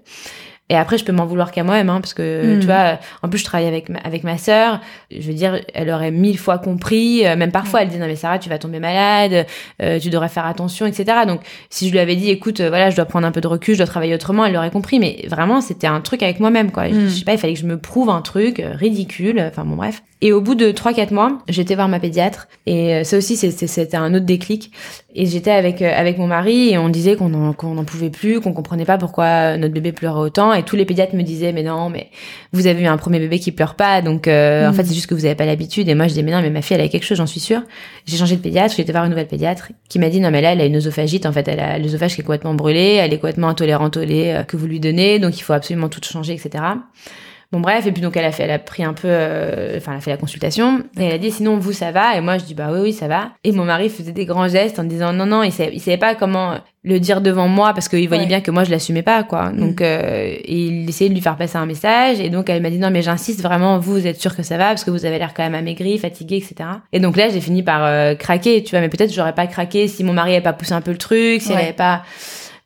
[0.69, 2.71] Et après, je peux m'en vouloir qu'à moi-même, hein, parce que tu hmm.
[2.71, 4.81] vois, en plus, je travaille avec ma, avec ma sœur.
[5.11, 7.27] Je veux dire, elle aurait mille fois compris.
[7.27, 9.47] Euh, même parfois, elle dit non mais Sarah, tu vas tomber malade,
[9.83, 11.05] euh, tu devrais faire attention, etc.
[11.27, 13.49] Donc, si je lui avais dit, écoute, euh, voilà, je dois prendre un peu de
[13.49, 14.99] recul, je dois travailler autrement, elle l'aurait compris.
[14.99, 16.89] Mais vraiment, c'était un truc avec moi-même, quoi.
[16.89, 17.09] Je, hmm.
[17.11, 19.45] sais pas, il fallait que je me prouve un truc ridicule.
[19.47, 20.03] Enfin bon, bref.
[20.23, 22.47] Et au bout de 3-4 mois, j'étais voir ma pédiatre.
[22.67, 24.71] Et ça aussi, c'était un autre déclic.
[25.17, 28.85] Et j'étais avec avec mon mari et on disait qu'on n'en pouvait plus, qu'on comprenait
[28.85, 30.52] pas pourquoi notre bébé pleurait autant.
[30.55, 32.11] Et tous les pédiatres me disaient mais non, mais
[32.53, 34.87] vous avez eu un premier bébé qui pleure pas, donc euh, en fait mm.
[34.87, 35.89] c'est juste que vous avez pas l'habitude.
[35.89, 37.41] Et moi je disais mais non, mais ma fille elle a quelque chose, j'en suis
[37.41, 37.63] sûre.
[38.07, 40.41] J'ai changé de pédiatre, j'ai été voir une nouvelle pédiatre qui m'a dit non mais
[40.41, 43.13] là elle a une œsophagite, en fait elle a l'œsophage qui est complètement brûlé, elle
[43.13, 46.01] est complètement intolérante au lait euh, que vous lui donnez, donc il faut absolument tout
[46.03, 46.65] changer, etc.
[47.53, 49.93] Bon bref, et puis donc elle a fait, elle a pris un peu, euh, enfin
[49.93, 52.39] elle a fait la consultation et elle a dit sinon vous ça va et moi
[52.39, 53.33] je dis bah oui oui ça va.
[53.45, 55.99] Et mon mari faisait des grands gestes en disant non non il savait, il savait
[55.99, 59.23] pas comment le dire devant moi parce qu'il voyait bien que moi je l'assumais pas
[59.23, 59.51] quoi.
[59.51, 59.57] Mm.
[59.61, 62.79] donc euh, il essayait de lui faire passer un message et donc elle m'a dit
[62.79, 65.19] non mais j'insiste vraiment vous vous êtes sûr que ça va parce que vous avez
[65.19, 68.71] l'air quand même amaigri fatigué etc et donc là j'ai fini par euh, craquer tu
[68.71, 70.99] vois mais peut-être j'aurais pas craqué si mon mari avait pas poussé un peu le
[70.99, 72.03] truc si elle avait pas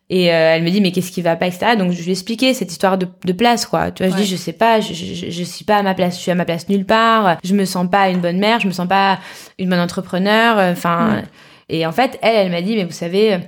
[0.08, 1.76] et euh, elle me dit mais qu'est-ce qui va pas etc.
[1.76, 3.90] Donc je lui ai expliqué cette histoire de, de place quoi.
[3.90, 6.16] Tu vois je dis je sais pas, je, je, je, suis pas à ma place,
[6.16, 7.38] je suis à ma place nulle part.
[7.42, 9.18] Je me sens pas une bonne mère, je me sens pas
[9.58, 10.58] une bonne entrepreneur.
[10.58, 11.22] Euh, enfin
[11.68, 13.38] et en fait elle elle m'a dit mais vous savez euh,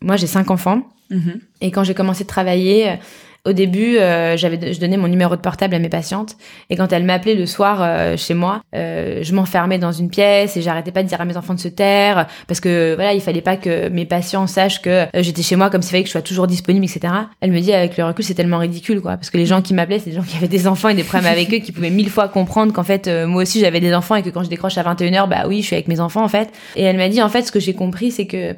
[0.00, 1.40] moi j'ai cinq enfants mm-hmm.
[1.60, 2.98] et quand j'ai commencé de travailler
[3.44, 6.36] au début, euh, j'avais, je donnais mon numéro de portable à mes patientes,
[6.68, 10.56] et quand elles m'appelaient le soir euh, chez moi, euh, je m'enfermais dans une pièce
[10.56, 13.20] et j'arrêtais pas de dire à mes enfants de se taire, parce que voilà, il
[13.20, 16.12] fallait pas que mes patients sachent que j'étais chez moi, comme s'il fallait que je
[16.12, 17.14] sois toujours disponible, etc.
[17.40, 19.72] Elle me dit avec le recul, c'est tellement ridicule, quoi, parce que les gens qui
[19.72, 21.90] m'appelaient, c'est des gens qui avaient des enfants et des problèmes avec eux, qui pouvaient
[21.90, 24.76] mille fois comprendre qu'en fait, moi aussi j'avais des enfants et que quand je décroche
[24.76, 26.50] à 21h, bah oui, je suis avec mes enfants en fait.
[26.76, 28.54] Et elle m'a dit en fait, ce que j'ai compris, c'est que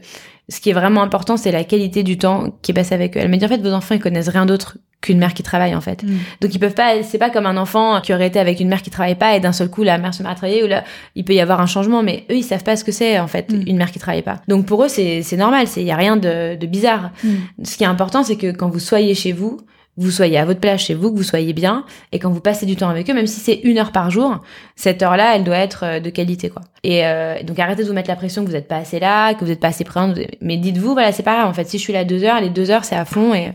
[0.48, 3.20] ce qui est vraiment important, c'est la qualité du temps qui est passé avec eux.
[3.20, 5.74] Elle m'a dit en fait, vos enfants ils connaissent rien d'autre qu'une mère qui travaille
[5.74, 6.02] en fait.
[6.02, 6.18] Mm.
[6.40, 8.82] Donc ils peuvent pas, c'est pas comme un enfant qui aurait été avec une mère
[8.82, 10.84] qui travaille pas et d'un seul coup la mère se met à travailler ou là
[11.16, 13.26] il peut y avoir un changement, mais eux ils savent pas ce que c'est en
[13.26, 13.64] fait mm.
[13.66, 14.40] une mère qui travaille pas.
[14.48, 17.10] Donc pour eux c'est normal, c'est y a rien de, de bizarre.
[17.24, 17.30] Mm.
[17.64, 19.60] Ce qui est important c'est que quand vous soyez chez vous,
[19.96, 22.64] vous soyez à votre place chez vous, que vous soyez bien, et quand vous passez
[22.64, 24.40] du temps avec eux, même si c'est une heure par jour,
[24.74, 26.62] cette heure-là, elle doit être euh, de qualité, quoi.
[26.82, 29.34] Et euh, donc arrêtez de vous mettre la pression que vous n'êtes pas assez là,
[29.34, 31.78] que vous n'êtes pas assez présente, mais dites-vous, voilà, c'est pas grave, en fait, si
[31.78, 33.52] je suis là deux heures, les deux heures, c'est à fond, et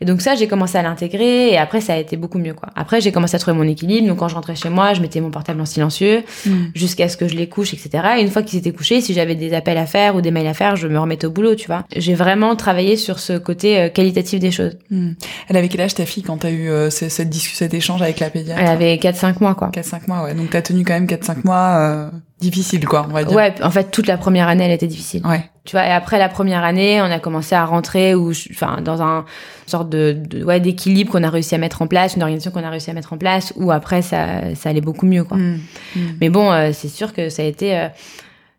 [0.00, 2.68] et donc ça, j'ai commencé à l'intégrer et après, ça a été beaucoup mieux, quoi.
[2.76, 4.06] Après, j'ai commencé à trouver mon équilibre.
[4.06, 6.66] Donc quand je rentrais chez moi, je mettais mon portable en silencieux mm.
[6.74, 8.04] jusqu'à ce que je les couche, etc.
[8.18, 10.46] Et une fois qu'ils étaient couchés, si j'avais des appels à faire ou des mails
[10.46, 11.84] à faire, je me remettais au boulot, tu vois.
[11.94, 14.76] J'ai vraiment travaillé sur ce côté euh, qualitatif des choses.
[14.90, 15.12] Mm.
[15.48, 18.20] Elle avait quel âge ta fille quand t'as eu euh, cette discussion, cet échange avec
[18.20, 18.60] la pédiatre?
[18.60, 19.70] Elle avait 4-5 mois, quoi.
[19.70, 20.34] 4-5 mois, ouais.
[20.34, 21.76] Donc t'as tenu quand même 4-5 mois...
[21.78, 24.86] Euh difficile quoi on va dire ouais en fait toute la première année elle était
[24.86, 28.32] difficile ouais tu vois et après la première année on a commencé à rentrer ou
[28.50, 29.26] enfin dans un
[29.66, 32.64] sorte de, de ouais d'équilibre qu'on a réussi à mettre en place une organisation qu'on
[32.64, 35.60] a réussi à mettre en place où après ça ça allait beaucoup mieux quoi mmh.
[35.94, 36.00] Mmh.
[36.22, 37.88] mais bon euh, c'est sûr que ça a été euh,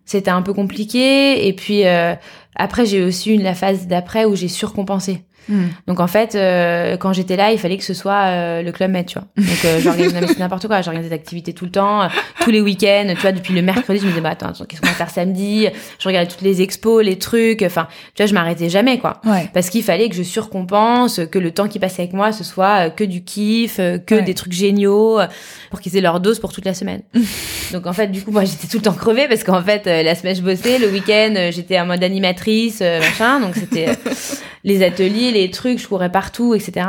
[0.05, 2.13] c'était un peu compliqué et puis euh,
[2.55, 5.69] après j'ai aussi eu la phase d'après où j'ai surcompensé Hmm.
[5.87, 8.91] Donc en fait, euh, quand j'étais là, il fallait que ce soit euh, le club
[8.91, 9.27] med, tu vois.
[9.35, 12.07] Donc euh, j'organisais n'importe quoi, j'organisais des activités tout le temps,
[12.41, 13.31] tous les week-ends, tu vois.
[13.31, 15.67] Depuis le mercredi, je me disais bah attends, qu'est-ce qu'on va faire samedi?
[15.97, 17.63] Je regardais toutes les expos, les trucs.
[17.63, 19.21] Enfin, tu vois, je m'arrêtais jamais quoi.
[19.53, 22.91] Parce qu'il fallait que je surcompense, que le temps qui passait avec moi, ce soit
[22.91, 25.19] que du kiff, que des trucs géniaux,
[25.71, 27.01] pour qu'ils aient leur dose pour toute la semaine.
[27.73, 30.13] Donc en fait, du coup, moi j'étais tout le temps crevée parce qu'en fait, la
[30.13, 33.39] semaine je bossais, le week-end j'étais en mode animatrice, machin.
[33.39, 33.87] Donc c'était
[34.63, 36.85] les ateliers, les trucs, je courais partout, etc.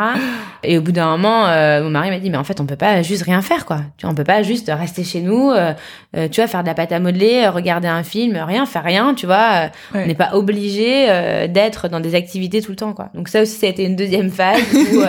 [0.63, 2.77] Et au bout d'un moment, euh, mon mari m'a dit, mais en fait, on peut
[2.77, 3.79] pas juste rien faire, quoi.
[3.97, 5.73] Tu vois, on peut pas juste rester chez nous, euh,
[6.17, 9.15] euh, tu vois, faire de la pâte à modeler, regarder un film, rien, faire rien,
[9.15, 9.71] tu vois.
[9.95, 11.07] On n'est pas obligé
[11.49, 13.11] d'être dans des activités tout le temps, quoi.
[13.15, 15.03] Donc ça aussi, ça a été une deuxième phase où,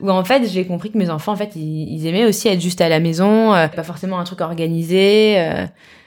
[0.04, 2.80] où en fait, j'ai compris que mes enfants, en fait, ils, aimaient aussi être juste
[2.80, 5.36] à la maison, pas forcément un truc organisé.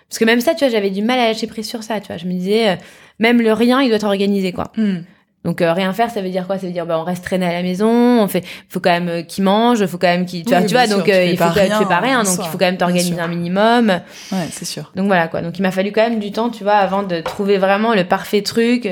[0.10, 2.08] parce que même ça, tu vois, j'avais du mal à lâcher prise sur ça, tu
[2.08, 2.18] vois.
[2.18, 2.78] Je me disais,
[3.20, 4.72] même le rien, il doit être organisé, quoi.
[4.76, 5.00] Hmm.
[5.44, 6.60] Donc rien faire, ça veut dire quoi?
[6.60, 9.26] Ça veut dire bah on reste traîné à la maison, on fait, faut quand même
[9.26, 11.76] qu'ils mangent, faut quand même qu'ils, tu vois, tu vois, donc il faut que tu
[11.76, 13.90] fais pas rien, donc il faut quand même t'organiser un minimum.
[14.32, 14.92] Ouais, c'est sûr.
[14.96, 15.42] Donc voilà quoi.
[15.42, 18.04] Donc il m'a fallu quand même du temps, tu vois, avant de trouver vraiment le
[18.04, 18.88] parfait truc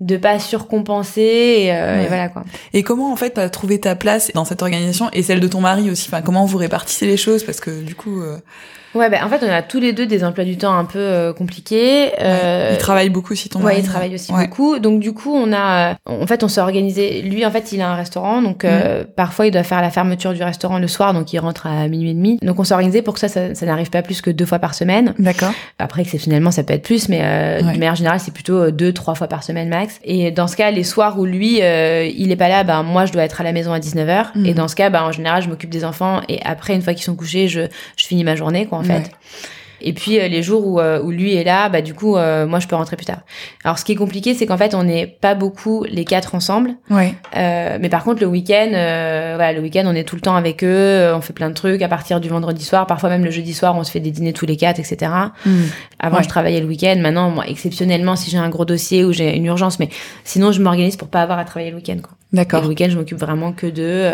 [0.00, 2.44] de pas surcompenser et, euh, et, voilà quoi.
[2.72, 5.60] Et comment en fait t'as trouvé ta place dans cette organisation et celle de ton
[5.60, 6.08] mari aussi?
[6.08, 7.42] Enfin comment vous répartissez les choses?
[7.44, 8.22] Parce que du coup.
[8.22, 8.38] Euh...
[8.98, 10.98] Ouais, ben en fait, on a tous les deux des emplois du temps un peu
[10.98, 12.10] euh, compliqués.
[12.20, 12.70] Euh...
[12.72, 13.76] Il travaille beaucoup aussi, ton mari.
[13.76, 14.80] Ouais, il travaille aussi beaucoup.
[14.80, 17.22] Donc du coup, on a, en fait, on s'est organisé.
[17.22, 19.06] Lui, en fait, il a un restaurant, donc euh, mhm.
[19.06, 22.10] parfois, il doit faire la fermeture du restaurant le soir, donc il rentre à minuit
[22.10, 22.38] et demi.
[22.42, 24.74] Donc on s'est organisé pour que ça, ça, n'arrive pas plus que deux fois par
[24.74, 25.14] semaine.
[25.20, 25.52] D'accord.
[25.78, 28.92] Après, exceptionnellement, ça peut être plus, mais euh, de manière générale, c'est plutôt euh, deux,
[28.92, 30.00] trois fois par semaine max.
[30.02, 33.06] Et dans ce cas, les soirs où lui, euh, il est pas là, ben moi,
[33.06, 34.26] je dois être à la maison à 19h.
[34.44, 34.54] Et mhm.
[34.54, 37.04] dans ce cas, ben en général, je m'occupe des enfants et après, une fois qu'ils
[37.04, 37.60] sont couchés, je,
[37.96, 39.10] je finis ma journée, quoi, en fait.
[39.80, 42.46] Et puis euh, les jours où, euh, où lui est là, bah du coup, euh,
[42.46, 43.20] moi je peux rentrer plus tard.
[43.64, 46.74] Alors ce qui est compliqué, c'est qu'en fait on n'est pas beaucoup les quatre ensemble.
[46.90, 47.14] Ouais.
[47.34, 51.12] mais par contre le week-end, voilà, le week-end on est tout le temps avec eux,
[51.14, 53.76] on fait plein de trucs à partir du vendredi soir, parfois même le jeudi soir
[53.76, 55.12] on se fait des dîners tous les quatre, etc.
[55.44, 55.62] Hmm.
[56.00, 59.36] Avant je travaillais le week-end, maintenant moi exceptionnellement si j'ai un gros dossier ou j'ai
[59.36, 59.88] une urgence, mais
[60.24, 62.17] sinon je m'organise pour pas avoir à travailler le week-end quoi.
[62.32, 62.62] D'accord.
[62.62, 64.10] Le week-end je m'occupe vraiment que d'eux.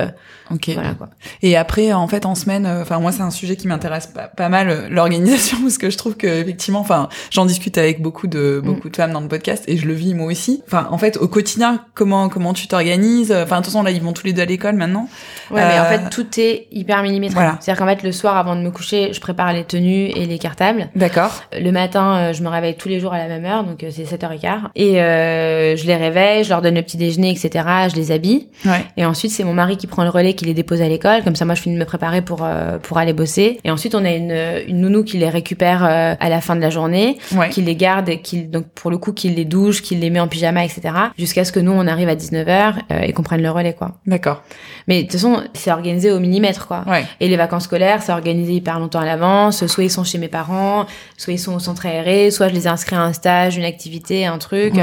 [0.50, 0.70] ok.
[0.74, 1.10] Voilà quoi.
[1.42, 4.48] Et après en fait en semaine, enfin moi c'est un sujet qui m'intéresse pas, pas
[4.48, 8.66] mal l'organisation parce que je trouve que effectivement, enfin, j'en discute avec beaucoup de mm.
[8.66, 10.62] beaucoup de femmes dans le podcast et je le vis moi aussi.
[10.66, 14.02] Enfin, en fait, au quotidien, comment comment tu t'organises Enfin, de toute façon, là, ils
[14.02, 15.08] vont tous les deux à l'école maintenant.
[15.50, 17.34] Ouais, mais en euh, fait, tout est hyper millimétré.
[17.34, 17.58] Voilà.
[17.60, 20.38] C'est-à-dire qu'en fait, le soir, avant de me coucher, je prépare les tenues et les
[20.38, 20.88] cartables.
[20.94, 21.42] D'accord.
[21.52, 23.90] Le matin, euh, je me réveille tous les jours à la même heure, donc euh,
[23.90, 24.68] c'est 7h15.
[24.74, 27.64] Et je les réveille, je leur donne le petit déjeuner, etc.
[27.90, 28.48] Je les habille.
[28.64, 28.84] Ouais.
[28.96, 31.22] Et ensuite, c'est mon mari qui prend le relais, qui les dépose à l'école.
[31.22, 32.46] Comme ça, moi, je finis de me préparer pour
[32.82, 33.58] pour aller bosser.
[33.64, 34.36] Et ensuite, on a une,
[34.68, 37.18] une nounou qui les récupère euh, à la fin de la journée,
[37.50, 40.28] qu'il les garde, qu'il donc pour le coup qu'il les douche, qu'il les met en
[40.28, 40.82] pyjama, etc.
[41.18, 43.92] Jusqu'à ce que nous on arrive à 19h euh, et qu'on prenne le relais quoi.
[44.06, 44.42] D'accord.
[44.88, 46.84] Mais de toute façon c'est organisé au millimètre quoi.
[47.20, 49.66] Et les vacances scolaires c'est organisé hyper longtemps à l'avance.
[49.66, 50.86] Soit ils sont chez mes parents,
[51.16, 53.64] soit ils sont au centre aéré, soit je les ai inscrits à un stage, une
[53.64, 54.74] activité, un truc.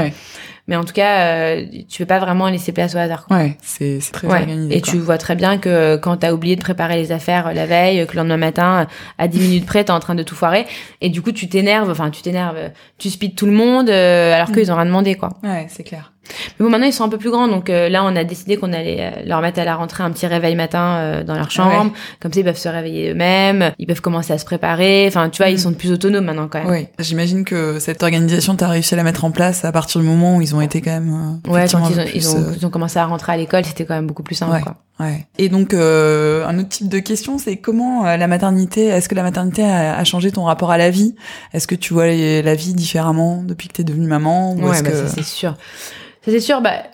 [0.68, 3.26] Mais en tout cas, euh, tu veux pas vraiment laisser place au hasard.
[3.26, 3.36] Quoi.
[3.36, 4.76] Ouais, c'est très organisé.
[4.76, 7.66] Et tu vois très bien que quand t'as oublié de préparer les affaires euh, la
[7.66, 8.86] veille, que le lendemain matin,
[9.18, 10.66] à 10 minutes près, t'es en train de tout foirer.
[11.00, 14.52] Et du coup, tu t'énerves, enfin, tu t'énerves, tu speeds tout le monde, euh, alors
[14.52, 14.72] qu'ils mm.
[14.72, 15.30] ont rien demandé, quoi.
[15.42, 16.12] Ouais, c'est clair.
[16.58, 18.56] Mais bon, maintenant ils sont un peu plus grands, donc euh, là on a décidé
[18.56, 21.50] qu'on allait euh, leur mettre à la rentrée un petit réveil matin euh, dans leur
[21.50, 25.06] chambre, comme ça ils peuvent se réveiller eux-mêmes, ils peuvent commencer à se préparer.
[25.08, 25.58] Enfin, tu vois, ils mm.
[25.58, 26.70] sont plus autonomes maintenant quand même.
[26.70, 30.06] Oui, j'imagine que cette organisation, t'as réussi à la mettre en place à partir du
[30.06, 31.40] moment où ils ont été quand même.
[31.48, 33.94] ouais, quand ils ont, ils, ont, ils ont, commencé à rentrer à l'école, c'était quand
[33.94, 34.60] même beaucoup plus simple.
[34.62, 34.76] Quoi.
[35.00, 35.26] Ouais.
[35.38, 39.64] Et donc un autre type de question, c'est comment la maternité, est-ce que la maternité
[39.64, 41.14] a, changé ton rapport à la vie?
[41.52, 44.90] Est-ce que tu vois la vie différemment depuis que t'es devenue maman ou Ouais, bah,
[44.90, 45.06] que...
[45.08, 45.56] c'est sûr.
[46.24, 46.84] Ça c'est sûr, bah,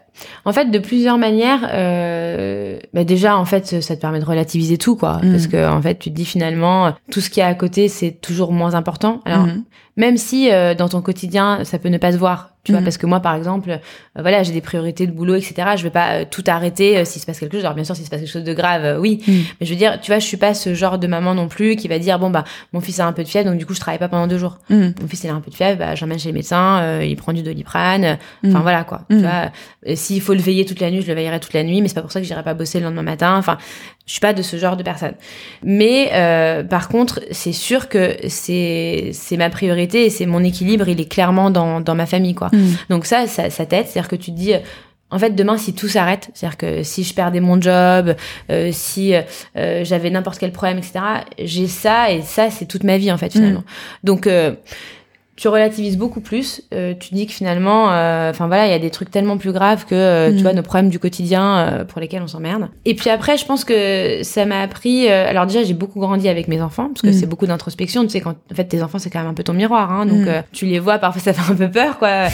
[0.45, 4.79] en fait, de plusieurs manières, euh, bah déjà, en fait, ça te permet de relativiser
[4.79, 5.21] tout, quoi.
[5.23, 5.31] Mm.
[5.31, 8.13] Parce que, en fait, tu te dis finalement, tout ce qui est à côté, c'est
[8.13, 9.21] toujours moins important.
[9.25, 9.65] Alors, mm.
[9.99, 12.85] Même si euh, dans ton quotidien, ça peut ne pas se voir, tu vois, mm.
[12.85, 13.79] parce que moi, par exemple, euh,
[14.17, 15.55] voilà, j'ai des priorités de boulot, etc.
[15.77, 17.65] Je vais pas euh, tout arrêter euh, s'il se passe quelque chose.
[17.65, 19.23] Alors, bien sûr, s'il se passe quelque chose de grave, oui.
[19.27, 19.33] Mm.
[19.59, 21.77] Mais je veux dire, tu vois, je suis pas ce genre de maman non plus
[21.77, 23.75] qui va dire, bon, bah, mon fils a un peu de fièvre, donc du coup,
[23.75, 24.59] je travaille pas pendant deux jours.
[24.71, 24.89] Mm.
[25.01, 27.33] Mon fils, il a un peu de fièvre, bah, j'emmène chez le médecin, il prend
[27.33, 28.19] du doliprane.
[28.47, 29.03] Enfin, voilà, quoi.
[29.09, 29.51] Tu vois,
[29.95, 31.95] s'il faut le veiller toute la nuit, je le veillerai toute la nuit, mais c'est
[31.95, 33.37] pas pour ça que j'irai pas bosser le lendemain matin.
[33.39, 33.57] Enfin,
[34.05, 35.15] je suis pas de ce genre de personne.
[35.63, 36.11] Mais,
[36.69, 41.11] par contre, c'est sûr que c'est, c'est ma priorité et c'est mon équilibre, il est
[41.11, 42.49] clairement dans, dans ma famille, quoi.
[42.53, 42.67] Mm.
[42.91, 44.55] Donc ça, ça, ça t'aide, c'est-à-dire que tu te dis,
[45.11, 48.15] en fait, demain, si tout s'arrête, c'est-à-dire que si je perdais mon job,
[48.51, 51.01] euh, si euh, j'avais n'importe quel problème, etc.,
[51.39, 53.61] j'ai ça et ça, c'est toute ma vie en fait finalement.
[53.61, 54.05] Mm.
[54.05, 54.55] Donc euh,
[55.39, 56.63] tu relativises beaucoup plus.
[56.75, 59.53] Euh, tu dis que finalement, euh, enfin voilà, il y a des trucs tellement plus
[59.53, 60.43] graves que euh, tu mm.
[60.43, 62.69] vois nos problèmes du quotidien pour lesquels on s'emmerde.
[62.85, 65.09] Et puis après, je pense que ça m'a appris.
[65.09, 67.13] alors déjà, j'ai beaucoup grandi avec mes enfants parce que mm.
[67.13, 68.03] c'est beaucoup d'introspection.
[68.03, 69.93] Tu sais, quand en fait tes enfants, c'est quand même un peu ton miroir.
[69.93, 70.43] Hein, donc mm.
[70.53, 72.27] tu les vois, parfois ça fait un peu peur, quoi.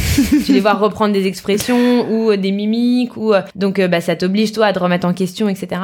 [0.46, 4.66] tu les vois reprendre des expressions ou des mimiques ou donc bah ça t'oblige toi
[4.66, 5.76] à te remettre en question, etc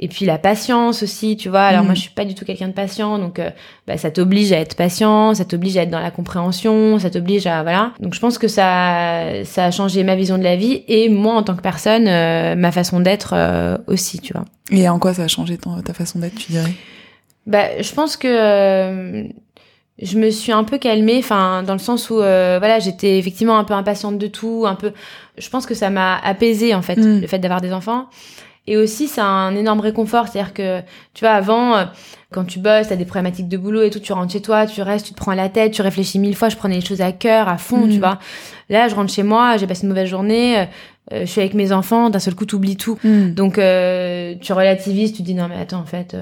[0.00, 1.62] et puis la patience aussi, tu vois.
[1.62, 1.96] Alors moi, mm.
[1.96, 3.50] je suis pas du tout quelqu'un de patient, donc euh,
[3.86, 7.46] bah, ça t'oblige à être patient, ça t'oblige à être dans la compréhension, ça t'oblige
[7.48, 7.92] à voilà.
[7.98, 11.34] Donc je pense que ça ça a changé ma vision de la vie et moi
[11.34, 14.44] en tant que personne, euh, ma façon d'être euh, aussi, tu vois.
[14.70, 16.72] Et en quoi ça a changé ta façon d'être, tu dirais?
[17.46, 19.26] Bah, je pense que
[20.00, 23.64] je me suis un peu calmée, enfin dans le sens où voilà, j'étais effectivement un
[23.64, 24.92] peu impatiente de tout, un peu.
[25.38, 27.20] Je pense que ça m'a apaisée en fait, mm.
[27.22, 28.06] le fait d'avoir des enfants.
[28.68, 30.28] Et aussi, c'est un énorme réconfort.
[30.28, 30.80] C'est-à-dire que,
[31.14, 31.84] tu vois, avant, euh,
[32.30, 34.82] quand tu bosses, t'as des problématiques de boulot et tout, tu rentres chez toi, tu
[34.82, 36.50] restes, tu te prends la tête, tu réfléchis mille fois.
[36.50, 38.00] Je prenais les choses à cœur, à fond, tu mm.
[38.00, 38.18] vois.
[38.68, 40.64] Là, je rentre chez moi, j'ai passé une mauvaise journée, euh,
[41.12, 42.98] euh, je suis avec mes enfants, d'un seul coup, t'oublies tout.
[43.02, 43.30] Mm.
[43.30, 46.14] Donc, tu relativises, tu te dis, non, mais attends, en fait...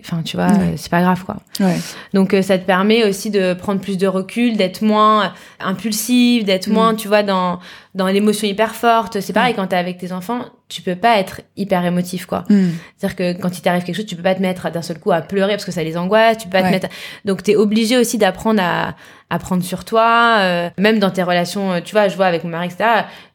[0.00, 1.36] Enfin, tu vois, c'est pas grave, quoi.
[1.60, 1.76] Ouais.
[2.12, 6.72] Donc, ça te permet aussi de prendre plus de recul, d'être moins impulsif, d'être mm.
[6.72, 7.60] moins, tu vois, dans
[7.94, 9.20] dans l'émotion hyper forte.
[9.20, 9.56] C'est pareil, mm.
[9.56, 12.44] quand t'es avec tes enfants, tu peux pas être hyper émotif, quoi.
[12.48, 12.70] Mm.
[12.96, 15.12] C'est-à-dire que quand il t'arrive quelque chose, tu peux pas te mettre d'un seul coup
[15.12, 16.38] à pleurer parce que ça les angoisse.
[16.38, 16.88] Tu peux pas te mettre.
[17.24, 18.96] Donc t'es obligé aussi d'apprendre à,
[19.30, 21.74] à prendre sur toi, euh, même dans tes relations.
[21.74, 22.84] Euh, tu vois, je vois avec mon mari, etc.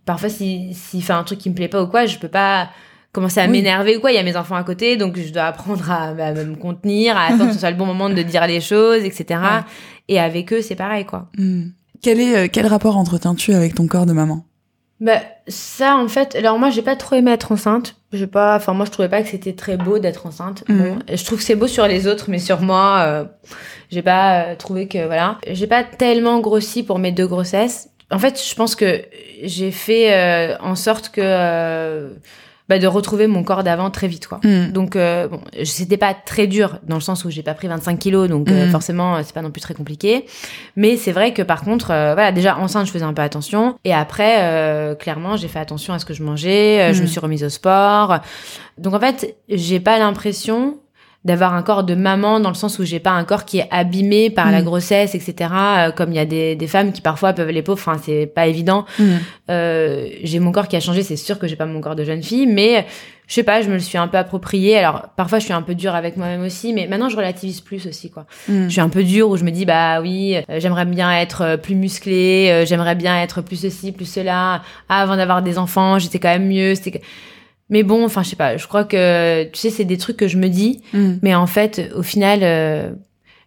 [0.05, 2.69] Parfois, s'il si fait un truc qui me plaît pas ou quoi, je peux pas
[3.11, 4.11] commencer à m'énerver ou quoi.
[4.11, 7.25] Il y a mes enfants à côté, donc je dois apprendre à, me contenir, à
[7.25, 9.41] attendre que ce soit le bon moment de dire les choses, etc.
[10.07, 11.27] Et avec eux, c'est pareil, quoi.
[11.37, 11.69] Mm.
[12.01, 14.45] Quel est euh, quel rapport entretiens-tu avec ton corps de maman?
[15.01, 17.95] Bah ça en fait, alors moi j'ai pas trop aimé être enceinte.
[18.11, 20.63] J'ai pas, enfin moi je trouvais pas que c'était très beau d'être enceinte.
[20.67, 20.99] Mm.
[21.13, 23.23] je trouve que c'est beau sur les autres, mais sur moi, euh,
[23.91, 25.37] j'ai pas euh, trouvé que voilà.
[25.47, 27.89] J'ai pas tellement grossi pour mes deux grossesses.
[28.11, 29.03] En fait, je pense que
[29.43, 32.09] j'ai fait euh, en sorte que
[32.69, 34.39] bah, de retrouver mon corps d'avant très vite quoi.
[34.43, 34.71] Mm.
[34.71, 37.97] Donc euh, bon, c'était pas très dur dans le sens où j'ai pas pris 25
[37.97, 38.69] kilos donc euh, mm.
[38.69, 40.25] forcément c'est pas non plus très compliqué.
[40.75, 43.75] Mais c'est vrai que par contre euh, voilà déjà enceinte je faisais un peu attention
[43.86, 47.10] et après euh, clairement j'ai fait attention à ce que je mangeais, je me mm.
[47.10, 48.19] suis remise au sport.
[48.77, 50.77] Donc en fait j'ai pas l'impression
[51.25, 53.67] d'avoir un corps de maman dans le sens où j'ai pas un corps qui est
[53.71, 54.65] abîmé par la mm.
[54.65, 57.77] grossesse etc euh, comme il y a des, des femmes qui parfois peuvent les pauvres
[57.77, 59.03] enfin c'est pas évident mm.
[59.49, 62.05] euh, j'ai mon corps qui a changé c'est sûr que j'ai pas mon corps de
[62.05, 62.86] jeune fille mais
[63.27, 65.62] je sais pas je me le suis un peu approprié alors parfois je suis un
[65.62, 68.67] peu dure avec moi-même aussi mais maintenant je relativise plus aussi quoi mm.
[68.67, 71.58] je suis un peu dure où je me dis bah oui euh, j'aimerais bien être
[71.58, 76.19] plus musclée j'aimerais bien être plus ceci plus cela ah, avant d'avoir des enfants j'étais
[76.19, 77.01] quand même mieux c'était
[77.69, 78.58] mais bon, enfin, je sais pas.
[78.58, 81.15] Je crois que, tu sais, c'est des trucs que je me dis, mm.
[81.21, 82.91] mais en fait, au final, euh,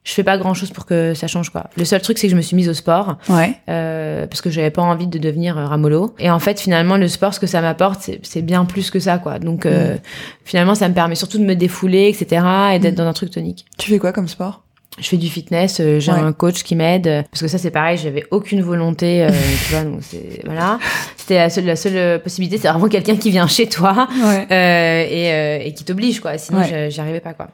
[0.04, 1.70] je fais pas grand chose pour que ça change, quoi.
[1.76, 3.18] Le seul truc, c'est que je me suis mise au sport.
[3.28, 3.54] Ouais.
[3.68, 6.14] Euh, parce que j'avais pas envie de devenir euh, ramolo.
[6.18, 9.18] Et en fait, finalement, le sport, ce que ça m'apporte, c'est bien plus que ça,
[9.18, 9.38] quoi.
[9.38, 9.98] Donc, euh, mm.
[10.44, 12.96] finalement, ça me permet surtout de me défouler, etc., et d'être mm.
[12.96, 13.64] dans un truc tonique.
[13.78, 14.64] Tu fais quoi comme sport?
[14.98, 17.96] Je fais du fitness, euh, j'ai un coach qui m'aide parce que ça c'est pareil,
[17.96, 19.30] j'avais aucune volonté, euh,
[19.66, 20.78] tu vois, donc c'est voilà.
[21.16, 25.32] C'était la seule, la seule possibilité, c'est vraiment quelqu'un qui vient chez toi euh, et,
[25.32, 26.36] euh, et, qui t'oblige quoi.
[26.36, 27.48] Sinon j'y arrivais pas quoi.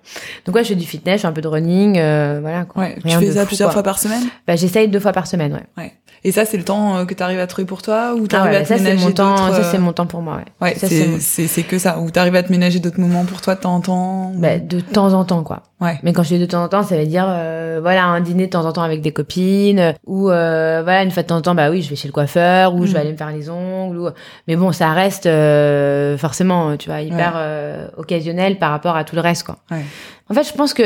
[0.47, 2.65] Donc ouais, je fais du fitness, je fais un peu de running, voilà.
[2.65, 2.83] Quoi.
[2.83, 2.97] Ouais.
[3.01, 4.25] tu fais ça plusieurs fois par semaine?
[4.47, 5.93] Bah j'essaye deux fois par semaine, ouais.
[6.25, 6.29] Ouais.
[6.29, 8.59] Et ça, c'est le temps que tu arrives à trouver pour toi ou t'arrives ah
[8.59, 10.45] à te ça, ménager temps, Ça, c'est mon temps pour moi, ouais.
[10.61, 10.75] Ouais,
[11.21, 11.99] c'est que ça.
[11.99, 14.81] Ou t'arrives à te ménager d'autres moments pour toi de temps en temps bah, De
[14.81, 15.63] temps en temps, quoi.
[15.81, 15.99] Ouais.
[16.03, 18.47] Mais quand je dis de temps en temps, ça veut dire, euh, voilà, un dîner
[18.47, 21.43] de temps en temps avec des copines, ou euh, voilà, une fois de temps en
[21.43, 23.03] temps, bah oui, je vais chez le coiffeur, ou je vais mm.
[23.03, 23.99] aller me faire les ongles.
[23.99, 24.09] Ou...
[24.49, 29.15] Mais bon, ça reste euh, forcément, tu vois, hyper euh, occasionnel par rapport à tout
[29.15, 29.59] le reste, quoi.
[29.71, 29.85] Ouais.
[30.31, 30.83] En fait, je pense que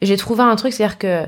[0.00, 1.26] j'ai trouvé un truc, c'est-à-dire que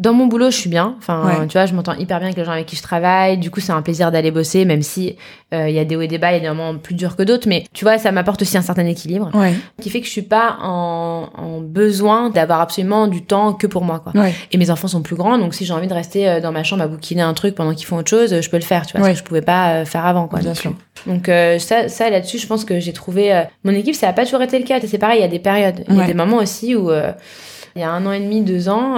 [0.00, 0.94] dans mon boulot, je suis bien.
[0.96, 3.36] Enfin, tu vois, je m'entends hyper bien avec les gens avec qui je travaille.
[3.36, 5.16] Du coup, c'est un plaisir d'aller bosser, même si
[5.52, 6.94] euh, il y a des hauts et des bas, il y a des moments plus
[6.94, 7.46] durs que d'autres.
[7.46, 9.52] Mais tu vois, ça m'apporte aussi un certain équilibre, ouais.
[9.78, 13.84] qui fait que je suis pas en, en besoin d'avoir absolument du temps que pour
[13.84, 14.18] moi, quoi.
[14.18, 14.32] Ouais.
[14.52, 16.62] Et mes enfants sont plus grands, donc si j'ai envie de rester euh, dans ma
[16.62, 18.96] chambre à bouquiner un truc pendant qu'ils font autre chose, je peux le faire, tu
[18.96, 20.38] vois, ce que je pouvais pas euh, faire avant, quoi.
[20.38, 20.72] Bien sûr.
[21.06, 23.94] Donc ça, ça là-dessus, je pense que j'ai trouvé mon équipe.
[23.94, 24.78] Ça a pas toujours été le cas.
[24.86, 27.80] C'est pareil, il y a des périodes, il y a des moments aussi où il
[27.80, 28.96] y a un an et demi, deux ans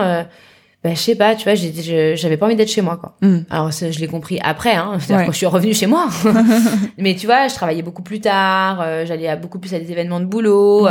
[0.84, 3.14] bah, je sais pas, tu vois, j'avais pas envie d'être chez moi, quoi.
[3.20, 3.42] Mm.
[3.50, 6.08] Alors, je l'ai compris après, hein, c'est-à-dire quand je suis revenue chez moi.
[6.98, 9.92] Mais tu vois, je travaillais beaucoup plus tard, euh, j'allais à beaucoup plus à des
[9.92, 10.88] événements de boulot.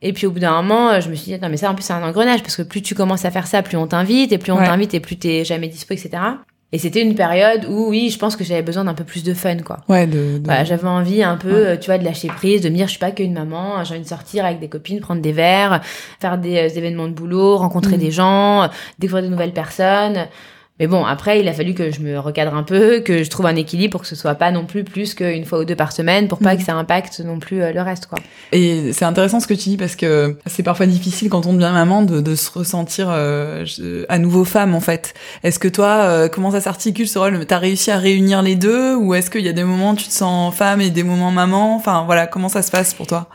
[0.00, 1.84] Et puis, au bout d'un moment, je me suis dit, non, mais ça, en plus,
[1.84, 4.38] c'est un engrenage, parce que plus tu commences à faire ça, plus on t'invite, et
[4.38, 6.10] plus on t'invite, et plus t'es jamais dispo, etc.
[6.74, 9.32] Et c'était une période où, oui, je pense que j'avais besoin d'un peu plus de
[9.32, 9.78] fun, quoi.
[9.88, 10.42] Ouais, de.
[10.64, 12.98] j'avais envie un peu, euh, tu vois, de lâcher prise, de me dire, je suis
[12.98, 15.82] pas qu'une maman, j'ai envie de sortir avec des copines, prendre des verres,
[16.18, 18.00] faire des, euh, événements de boulot, rencontrer mm.
[18.00, 20.26] des gens, découvrir de nouvelles personnes.
[20.80, 23.46] Mais bon, après, il a fallu que je me recadre un peu, que je trouve
[23.46, 25.92] un équilibre pour que ce soit pas non plus plus qu'une fois ou deux par
[25.92, 26.58] semaine, pour pas mm.
[26.58, 28.18] que ça impacte non plus euh, le reste, quoi.
[28.50, 31.70] Et c'est intéressant ce que tu dis parce que c'est parfois difficile quand on devient
[31.72, 33.64] maman de, de se ressentir euh,
[34.08, 35.14] à nouveau femme, en fait.
[35.44, 37.46] Est-ce que toi, euh, comment ça s'articule ce rôle?
[37.46, 40.08] T'as réussi à réunir les deux ou est-ce qu'il y a des moments où tu
[40.08, 41.76] te sens femme et des moments maman?
[41.76, 43.28] Enfin, voilà, comment ça se passe pour toi?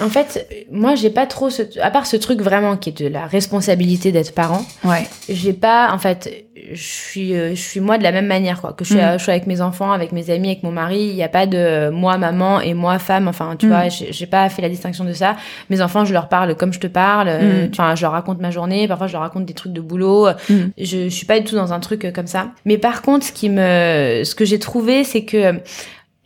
[0.00, 3.06] En fait, moi, j'ai pas trop ce, à part ce truc vraiment qui est de
[3.06, 4.64] la responsabilité d'être parent.
[4.82, 5.06] Ouais.
[5.28, 8.72] J'ai pas, en fait, je suis, euh, je suis moi de la même manière, quoi.
[8.72, 9.18] Que je suis, mm.
[9.18, 10.98] je suis avec mes enfants, avec mes amis, avec mon mari.
[10.98, 13.28] Il n'y a pas de moi maman et moi femme.
[13.28, 13.68] Enfin, tu mm.
[13.68, 15.36] vois, j'ai pas fait la distinction de ça.
[15.70, 17.28] Mes enfants, je leur parle comme je te parle.
[17.28, 17.68] Mm.
[17.70, 18.88] Enfin, je leur raconte ma journée.
[18.88, 20.28] Parfois, je leur raconte des trucs de boulot.
[20.48, 22.48] Je, je suis pas du tout dans un truc comme ça.
[22.64, 25.60] Mais par contre, ce qui me, ce que j'ai trouvé, c'est que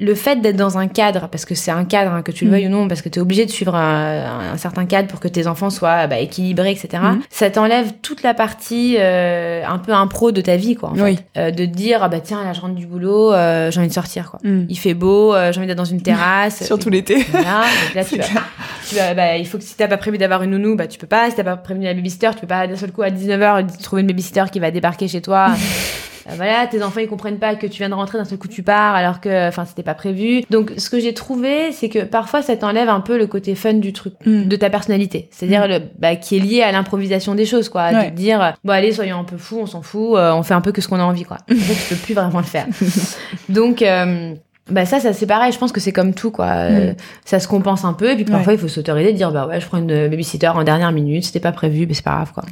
[0.01, 2.53] le fait d'être dans un cadre, parce que c'est un cadre, hein, que tu le
[2.53, 5.27] veuilles ou non, parce que tu es obligé de suivre un, certain cadre pour que
[5.27, 10.31] tes enfants soient bah, équilibrés, etc., ça t'enlève toute la partie euh, un peu impro
[10.31, 10.91] de ta vie, quoi.
[10.91, 11.25] En fait.
[11.37, 13.89] Euh, de te dire, ah bah tiens, là, je rentre du boulot, euh, j'ai envie
[13.89, 14.39] de sortir, quoi.
[14.45, 16.65] Il fait beau, j'ai envie d'être dans une terrasse.
[16.67, 17.27] Surtout l'été.
[17.33, 18.05] Voilà, donc là,
[18.89, 20.99] tu vas, bah, il faut que si t'as pas prévu d'avoir une nounou, bah, tu
[20.99, 21.29] peux pas.
[21.31, 24.03] Si t'as pas prévu la babysitter, tu peux pas d'un seul coup à 19h trouver
[24.03, 25.49] une babysitter qui va débarquer chez toi.
[26.29, 28.49] Euh, voilà, tes enfants ils comprennent pas que tu viens de rentrer d'un seul coup
[28.49, 30.43] tu pars alors que enfin c'était pas prévu.
[30.51, 33.75] Donc ce que j'ai trouvé c'est que parfois ça t'enlève un peu le côté fun
[33.75, 34.45] du truc, mm.
[34.45, 35.71] de ta personnalité, c'est-à-dire mm.
[35.71, 39.21] le bah, qui est lié à l'improvisation des choses quoi, de dire bon allez soyons
[39.21, 41.05] un peu fous, on s'en fout, euh, on fait un peu que ce qu'on a
[41.05, 41.39] envie quoi.
[41.51, 42.67] En fait, tu peux plus vraiment le faire.
[43.49, 44.35] Donc euh,
[44.71, 45.53] bah ça, ça c'est pareil.
[45.53, 46.47] Je pense que c'est comme tout, quoi.
[46.47, 46.93] Euh,
[47.25, 49.61] ça se compense un peu, et puis parfois il faut s'autoriser de dire, bah ouais,
[49.61, 52.45] je prends une babysitter en dernière minute, c'était pas prévu, mais c'est pas grave, quoi.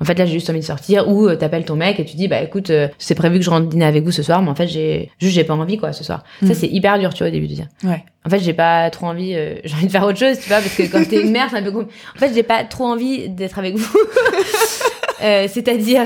[0.00, 2.16] En fait, là, j'ai juste envie de sortir, ou euh, t'appelles ton mec et tu
[2.16, 4.50] dis, bah écoute, euh, c'est prévu que je rentre dîner avec vous ce soir, mais
[4.50, 6.24] en fait, j'ai juste j'ai pas envie, quoi, ce soir.
[6.40, 6.54] Ça, mm.
[6.54, 7.66] c'est hyper dur, tu vois, au début de dire.
[7.84, 8.04] Ouais.
[8.26, 9.32] En fait, j'ai pas trop envie,
[9.64, 11.56] j'ai envie de faire autre chose, tu vois, parce que quand t'es une mère, c'est
[11.56, 11.70] un peu.
[11.70, 13.98] En fait, j'ai pas trop envie d'être avec vous.
[15.22, 16.04] Euh, c'est-à-dire,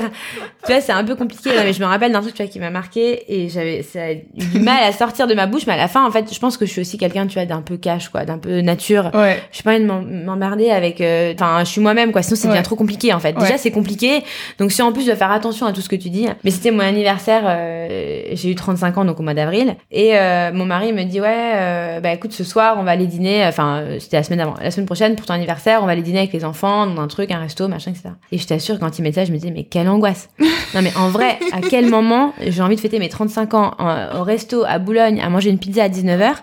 [0.64, 2.59] tu vois, c'est un peu compliqué, mais je me rappelle d'un truc, tu vois, qui
[2.59, 5.74] m'a marqué et j'avais, ça a eu du mal à sortir de ma bouche, mais
[5.74, 7.62] à la fin, en fait, je pense que je suis aussi quelqu'un, tu vois, d'un
[7.62, 9.11] peu cash, quoi, d'un peu nature.
[9.14, 9.42] Ouais.
[9.50, 12.48] Je suis pas envie de m'emmerder avec, euh, enfin, je suis moi-même, quoi, sinon c'est
[12.48, 13.33] bien trop compliqué, en fait.
[13.35, 14.22] Déjà, c'est compliqué,
[14.59, 16.50] donc si en plus je dois faire attention à tout ce que tu dis, mais
[16.50, 20.14] c'était mon anniversaire, euh, j'ai eu 35 ans, donc au mois d'avril, et
[20.53, 24.16] mon mari me dit, ouais, bah écoute, ce soir, on va aller dîner, enfin, c'était
[24.16, 26.44] la semaine avant, la semaine prochaine, pour ton anniversaire, on va aller dîner avec les
[26.44, 28.11] enfants, dans un truc, un resto, machin, etc.
[28.33, 30.29] Et je t'assure, quand il je me disais, mais quelle angoisse.
[30.75, 33.75] non, mais en vrai, à quel moment j'ai envie de fêter mes 35 ans
[34.19, 36.35] au resto à Boulogne à manger une pizza à 19h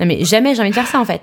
[0.00, 1.22] Non, mais jamais j'ai envie de faire ça, en fait.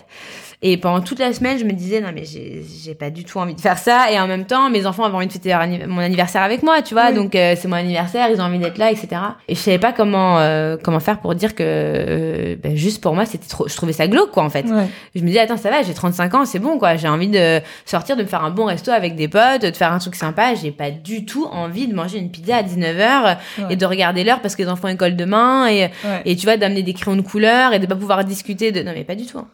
[0.67, 3.53] Et pendant toute la semaine, je me disais, non, mais j'ai pas du tout envie
[3.53, 4.11] de faire ça.
[4.11, 5.53] Et en même temps, mes enfants avaient envie de fêter
[5.87, 7.11] mon anniversaire avec moi, tu vois.
[7.11, 9.09] Donc, euh, c'est mon anniversaire, ils ont envie d'être là, etc.
[9.47, 13.13] Et je savais pas comment, euh, comment faire pour dire que, euh, ben, juste pour
[13.13, 14.65] moi, c'était trop, je trouvais ça glauque, quoi, en fait.
[15.13, 16.95] Je me disais, attends, ça va, j'ai 35 ans, c'est bon, quoi.
[16.95, 19.93] J'ai envie de sortir, de me faire un bon resto avec des potes, de faire
[19.93, 20.55] un truc sympa.
[20.55, 23.37] J'ai pas du tout envie de manger une pizza à 19h
[23.69, 25.91] et de regarder l'heure parce que les enfants école demain et,
[26.25, 28.93] et tu vois, d'amener des crayons de couleur et de pas pouvoir discuter de, non,
[28.95, 29.37] mais pas du tout.
[29.37, 29.47] Hein.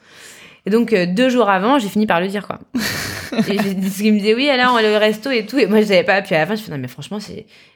[0.65, 2.59] Et donc, euh, deux jours avant, j'ai fini par le dire, quoi.
[3.47, 5.57] et il me disait, oui, alors, on va au resto et tout.
[5.57, 6.21] Et moi, je savais pas.
[6.21, 7.17] Puis à la fin, je fais, non, mais franchement,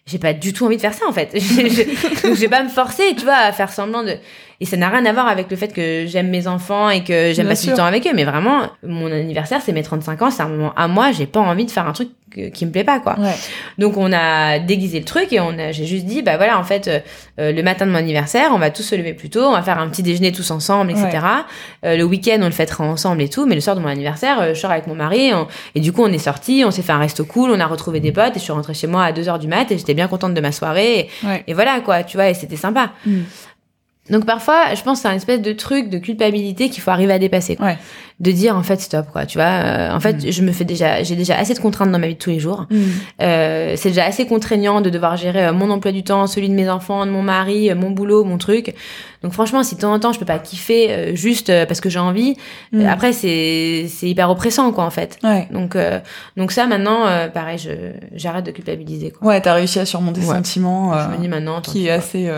[0.06, 1.34] j'ai pas du tout envie de faire ça, en fait.
[2.24, 4.18] donc, je vais pas me forcer, tu vois, à faire semblant de,
[4.62, 7.34] et ça n'a rien à voir avec le fait que j'aime mes enfants et que
[7.34, 8.14] j'aime passer du temps avec eux.
[8.14, 11.40] Mais vraiment, mon anniversaire, c'est mes 35 ans, c'est un moment à moi, j'ai pas
[11.40, 12.10] envie de faire un truc
[12.54, 13.16] qui me plaît pas, quoi.
[13.78, 16.64] Donc, on a déguisé le truc et on a, j'ai juste dit, bah voilà, en
[16.64, 16.88] fait,
[17.40, 19.62] euh, le matin de mon anniversaire, on va tous se lever plus tôt, on va
[19.62, 21.26] faire un petit déjeuner tous ensemble, etc.
[21.86, 23.46] Euh, le week-end, on le fêtera ensemble et tout.
[23.46, 25.32] Mais le soir de mon anniversaire, euh, je sors avec mon mari
[25.76, 28.00] et du coup, on est sorti, on s'est fait un resto cool, on a retrouvé
[28.00, 29.94] des potes et je suis rentrée chez moi à 2 heures du mat et j'étais
[29.94, 31.10] bien contente de ma soirée.
[31.48, 32.92] Et, voilà, quoi, tu vois, et c'était sympa.
[33.06, 33.22] Mm.
[34.10, 37.14] Donc parfois, je pense que c'est un espèce de truc de culpabilité qu'il faut arriver
[37.14, 37.58] à dépasser.
[37.60, 37.78] Ouais.
[38.20, 39.48] De dire en fait stop quoi, tu vois.
[39.48, 40.32] Euh, en fait, mm.
[40.32, 42.40] je me fais déjà, j'ai déjà assez de contraintes dans ma vie de tous les
[42.40, 42.68] jours.
[42.70, 42.78] Mm.
[43.24, 46.54] Euh, c'est déjà assez contraignant de devoir gérer euh, mon emploi du temps, celui de
[46.54, 48.76] mes enfants, de mon mari, mon boulot, mon truc.
[49.24, 51.98] Donc franchement, si de temps en temps je peux pas kiffer juste parce que j'ai
[51.98, 52.38] envie,
[52.74, 52.86] mm.
[52.86, 55.18] après c'est c'est hyper oppressant quoi en fait.
[55.24, 55.48] Ouais.
[55.50, 55.76] Donc
[56.38, 57.72] donc ça maintenant, pareil, je
[58.14, 59.30] j'arrête de culpabiliser quoi.
[59.30, 60.94] Ouais, t'as réussi à surmonter ce sentiment.
[60.94, 62.30] je me dis maintenant qui est assez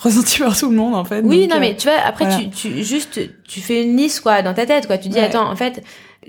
[0.00, 1.20] ressenti par tout le monde en fait.
[1.22, 4.42] Oui, non euh, mais tu vois après tu, tu juste tu fais une liste quoi
[4.42, 4.98] dans ta tête quoi.
[4.98, 5.82] Tu dis attends en fait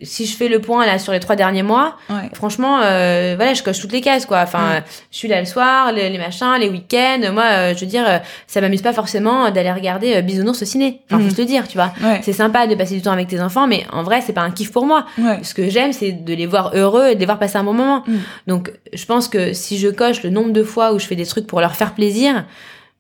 [0.04, 1.98] si je fais le point là sur les trois derniers mois,
[2.34, 4.42] franchement euh, voilà je coche toutes les cases quoi.
[4.42, 7.22] Enfin je suis là le soir, les, machins, les week-ends.
[7.34, 11.02] Moi euh, je veux dire ça m'amuse pas forcément d'aller regarder Bisounours au ciné.
[11.06, 11.34] Enfin faut mhm.
[11.34, 11.94] te le dire tu vois.
[12.24, 14.52] C'est sympa de passer du temps avec tes enfants mais en vrai c'est pas un
[14.52, 15.06] kiff pour moi.
[15.44, 17.74] Ce que j'aime c'est de les voir heureux et de les voir passer un bon
[17.74, 18.04] moment.
[18.06, 18.20] Mhm.
[18.48, 21.26] Donc je pense que si je coche le nombre de fois où je fais des
[21.26, 22.44] trucs pour leur faire plaisir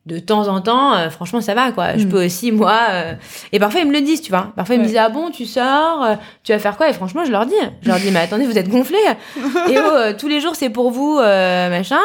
[0.07, 1.97] de temps en temps, euh, franchement, ça va, quoi.
[1.97, 2.09] Je mm.
[2.09, 2.77] peux aussi, moi...
[2.89, 3.13] Euh,
[3.51, 4.51] et parfois, ils me le disent, tu vois.
[4.55, 6.89] Parfois, ils me disent, ah bon, tu sors, euh, tu vas faire quoi?
[6.89, 7.53] Et franchement, je leur dis.
[7.81, 8.97] Je leur dis, mais attendez, vous êtes gonflés.
[9.69, 11.99] et oh, tous les jours, c'est pour vous, machin.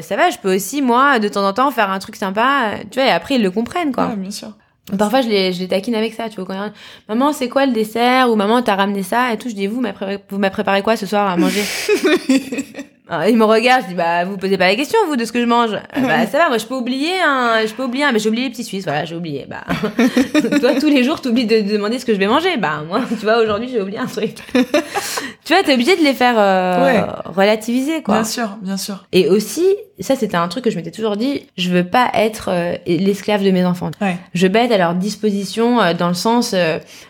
[0.00, 2.74] ça va, je peux aussi, moi, de temps en temps, faire un truc sympa.
[2.90, 4.14] Tu vois, et après, ils le comprennent, quoi.
[4.16, 4.52] bien sûr.
[4.98, 6.44] Parfois, je les, je les taquine avec ça, tu vois.
[6.44, 6.70] Quand
[7.08, 8.30] maman, c'est quoi le dessert?
[8.30, 9.32] Ou maman, t'as ramené ça?
[9.32, 9.82] Et tout, je dis, vous,
[10.28, 11.64] vous m'avez préparé quoi ce soir à manger?
[13.06, 15.32] Ah, il me regarde, je dis bah vous posez pas la question vous de ce
[15.32, 15.72] que je mange.
[15.72, 18.50] bah ça va, moi je peux oublier hein, je peux oublier, mais j'ai oublié les
[18.50, 19.46] petits Suisses, voilà j'ai oublié.
[19.46, 19.64] Bah
[20.60, 22.56] toi tous les jours t'oublies de, de demander ce que je vais manger.
[22.56, 24.36] Bah moi tu vois aujourd'hui j'ai oublié un truc.
[25.44, 28.14] tu vois t'es obligé de les faire euh, relativiser quoi.
[28.14, 29.04] Bien sûr, bien sûr.
[29.12, 29.66] Et aussi
[30.00, 33.44] ça c'était un truc que je m'étais toujours dit, je veux pas être euh, l'esclave
[33.44, 33.90] de mes enfants.
[34.00, 34.16] Ouais.
[34.34, 36.54] Je veux être à leur disposition euh, dans le sens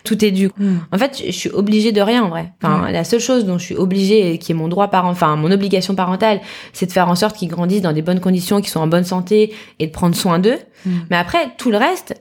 [0.04, 0.50] tout est dû.
[0.58, 0.76] Hmm.
[0.92, 2.52] En fait je suis obligée de rien en vrai.
[2.62, 5.36] Enfin la seule chose dont je suis obligée et qui est mon droit par enfin
[5.36, 6.40] mon obligation parentale,
[6.72, 9.04] c'est de faire en sorte qu'ils grandissent dans des bonnes conditions, qu'ils soient en bonne
[9.04, 10.58] santé et de prendre soin d'eux.
[10.86, 10.90] Mm.
[11.10, 12.14] Mais après, tout le reste,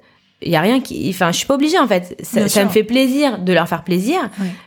[0.46, 2.16] il y a rien qui enfin je suis pas obligée en fait.
[2.24, 4.18] Ça, ça me fait plaisir de leur faire plaisir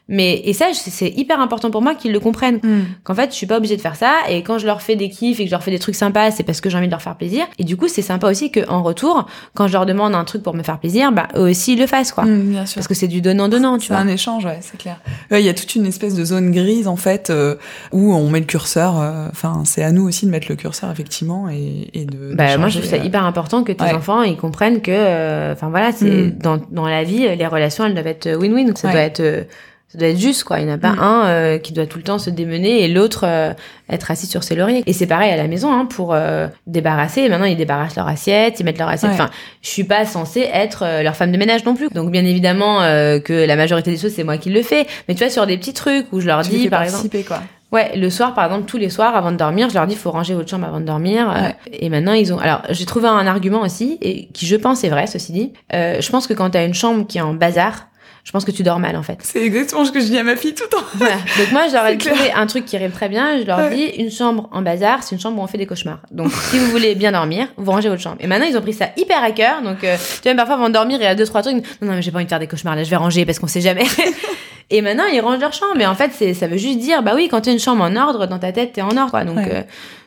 [0.09, 2.61] mais et ça c'est hyper important pour moi qu'ils le comprennent.
[2.63, 2.83] Mm.
[3.05, 5.09] qu'en fait je suis pas obligée de faire ça et quand je leur fais des
[5.09, 6.93] kiffs et que je leur fais des trucs sympas c'est parce que j'ai envie de
[6.93, 7.45] leur faire plaisir.
[7.59, 10.43] Et du coup c'est sympa aussi que en retour quand je leur demande un truc
[10.43, 12.25] pour me faire plaisir bah eux aussi ils le fassent quoi.
[12.25, 12.77] Mm, bien sûr.
[12.77, 13.99] parce que c'est du donnant donnant tu vois.
[13.99, 14.99] un échange ouais c'est clair.
[15.31, 17.57] Il y a toute une espèce de zone grise en fait euh,
[17.93, 20.91] où on met le curseur euh, enfin c'est à nous aussi de mettre le curseur
[20.91, 24.37] effectivement et, et de bah, moi je trouve ça hyper important que tes enfants ils
[24.37, 26.39] comprennent que euh, enfin voilà c'est mm.
[26.39, 28.75] dans dans la vie les relations elles doivent être win-win.
[28.77, 29.47] Ça doit être
[29.89, 30.59] ça doit être juste quoi.
[30.59, 31.01] Il n'y en a pas mm.
[31.01, 33.53] un euh, qui doit tout le temps se démener et l'autre euh,
[33.89, 34.83] être assis sur ses lauriers.
[34.87, 37.29] Et c'est pareil à la maison hein, pour euh, débarrasser.
[37.29, 39.13] Maintenant ils débarrassent leur assiette ils mettent leur assiette.
[39.13, 39.31] Enfin
[39.63, 41.89] je suis pas censée être leur femme de ménage non plus.
[41.91, 44.87] Donc bien évidemment que la majorité des choses c'est moi qui le fais.
[45.09, 47.43] Mais tu vois sur des petits trucs où je leur dis par exemple quoi.
[47.77, 50.11] Ouais, le soir, par exemple, tous les soirs, avant de dormir, je leur dis, faut
[50.11, 51.53] ranger votre chambre avant de dormir.
[51.73, 52.39] et maintenant, ils ont.
[52.39, 55.53] Alors, j'ai trouvé un argument aussi, et qui je pense est vrai, ceci dit.
[55.73, 57.87] je pense que quand tu as une chambre qui est en bazar,
[58.27, 59.19] je pense que tu dors mal en fait.
[59.23, 60.85] C'est exactement ce que je dis à ma fille tout le temps.
[60.95, 61.15] Voilà.
[61.15, 63.39] Donc moi, j'aurais trouvé un truc qui rime très bien.
[63.39, 66.01] Je leur dis une chambre en bazar, c'est une chambre où on fait des cauchemars.
[66.11, 68.17] Donc si vous voulez bien dormir, vous rangez votre chambre.
[68.19, 69.63] Et maintenant, ils ont pris ça hyper à cœur.
[69.63, 71.55] Donc euh, tu vois, parfois avant de dormir, il y a deux trois trucs.
[71.81, 72.83] Non non, mais j'ai pas envie de faire des cauchemars là.
[72.83, 73.85] Je vais ranger parce qu'on sait jamais.
[74.71, 75.75] Et maintenant, ils rangent leur chambre.
[75.77, 77.97] Mais en fait, ça veut juste dire, bah oui, quand tu as une chambre en
[77.97, 79.11] ordre, dans ta tête, t'es en ordre.
[79.11, 79.25] Quoi.
[79.25, 79.63] Donc euh,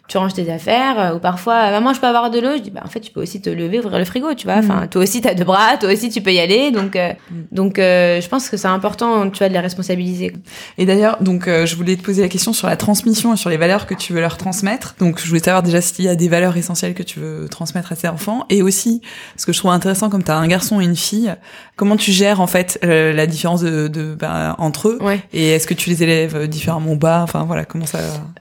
[0.09, 2.71] tu ranges tes affaires euh, ou parfois maman je peux avoir de l'eau je dis
[2.71, 4.57] bah en fait tu peux aussi te lever ouvrir le frigo tu vois.
[4.57, 4.89] Enfin mm.
[4.89, 6.71] toi aussi t'as deux bras toi aussi tu peux y aller.
[6.71, 7.35] Donc euh, mm.
[7.51, 10.33] donc euh, je pense que c'est important tu vois de les responsabiliser.
[10.79, 13.57] Et d'ailleurs donc je voulais te poser la question sur la transmission et sur les
[13.57, 14.95] valeurs que tu veux leur transmettre.
[14.99, 17.91] Donc je voulais savoir déjà s'il y a des valeurs essentielles que tu veux transmettre
[17.91, 18.45] à tes enfants.
[18.49, 19.01] Et aussi
[19.37, 21.31] ce que je trouve intéressant comme tu as un garçon et une fille
[21.75, 24.99] comment tu gères en fait la différence de, de bah, entre eux?
[25.33, 27.99] Et est-ce que tu les élèves différemment ou bas enfin voilà comment ça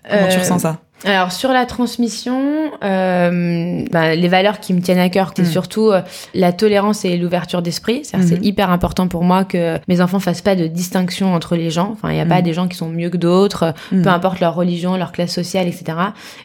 [0.09, 0.79] comment tu ressens ça?
[1.05, 5.46] Alors sur la transmission, euh, bah, les valeurs qui me tiennent à cœur, c'est hmm.
[5.46, 6.01] surtout euh,
[6.34, 8.01] la tolérance et l'ouverture d'esprit.
[8.03, 8.42] C'est hmm.
[8.42, 11.90] hyper important pour moi que mes enfants fassent pas de distinction entre les gens.
[11.92, 12.44] Enfin, il n'y a pas hmm.
[12.44, 15.99] des gens qui sont mieux que d'autres, peu importe leur religion, leur classe sociale, etc.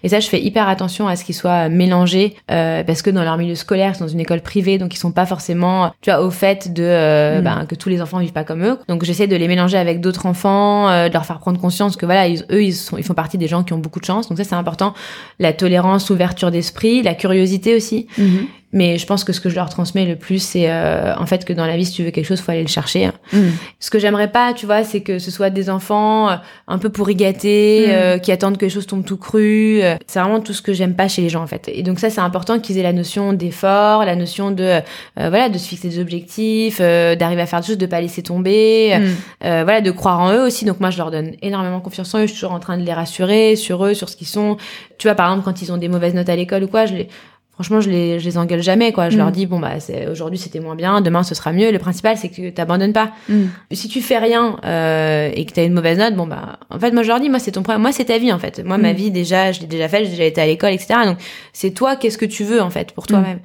[0.04, 3.24] Et ça, je fais hyper attention à ce qu'ils soient mélangés euh, parce que dans
[3.24, 6.22] leur milieu scolaire, c'est dans une école privée, donc ils sont pas forcément, tu vois,
[6.22, 8.78] au fait de bah, que tous les enfants vivent pas comme eux.
[8.88, 12.06] Donc j'essaie de les mélanger avec d'autres enfants, euh, de leur faire prendre conscience que
[12.06, 14.30] voilà, eux, ils, sont, ils font partie des gens qui ont beaucoup de chance.
[14.30, 14.94] Donc c'est important.
[15.40, 18.08] La tolérance, l'ouverture d'esprit, la curiosité aussi.
[18.18, 18.48] Mhm.
[18.74, 21.46] Mais je pense que ce que je leur transmets le plus, c'est euh, en fait
[21.46, 23.12] que dans la vie, si tu veux quelque chose, faut aller le chercher.
[23.32, 23.50] Mm.
[23.80, 26.36] Ce que j'aimerais pas, tu vois, c'est que ce soit des enfants euh,
[26.68, 27.92] un peu pourri gâtés, mm.
[27.92, 29.82] euh, qui attendent que les choses tombent tout cru.
[30.08, 31.70] C'est vraiment tout ce que j'aime pas chez les gens, en fait.
[31.72, 34.82] Et donc ça, c'est important qu'ils aient la notion d'effort, la notion de
[35.16, 38.98] voilà, de se fixer des objectifs, d'arriver à faire des choses, de pas laisser tomber,
[38.98, 39.64] mm.
[39.64, 40.66] voilà, de croire en eux aussi.
[40.66, 42.22] Donc moi, je leur donne énormément confiance en eux.
[42.24, 44.58] Je suis toujours en train de les rassurer sur eux, sur ce qu'ils sont.
[44.98, 46.96] Tu vois, par exemple, quand ils ont des mauvaises notes à l'école ou quoi, je
[46.96, 47.10] les
[47.54, 49.10] franchement je les je les engueule jamais quoi.
[49.10, 49.32] Je leur mm.
[49.32, 51.72] dis bon bah c'est aujourd'hui c'était moins bien demain ce sera mieux.
[51.72, 53.12] Le principal c'est que t'abandonnes pas.
[53.30, 53.44] Mm.
[53.72, 56.92] si tu fais rien euh, et que t'as une mauvaise note bon bah en fait
[56.92, 58.64] moi je leur dis moi c'est ton problème moi c'est ta vie en fait.
[58.66, 58.96] Moi ma mm.
[58.96, 61.18] vie déjà je l'ai déjà fait j'ai déjà été à l'école etc donc
[61.54, 63.40] c'est toi qu'est-ce que tu veux en fait pour toi-même.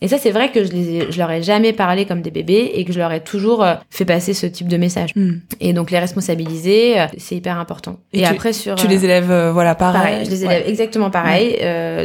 [0.00, 2.72] Et ça c'est vrai que je les je leur ai jamais parlé comme des bébés
[2.74, 5.14] et que je leur ai toujours euh, fait passer ce type de message.
[5.60, 8.00] Et donc les responsabiliser euh, c'est hyper important.
[8.12, 11.58] Et, après sur tu les élèves voilà pareil, je les élève exactement pareil.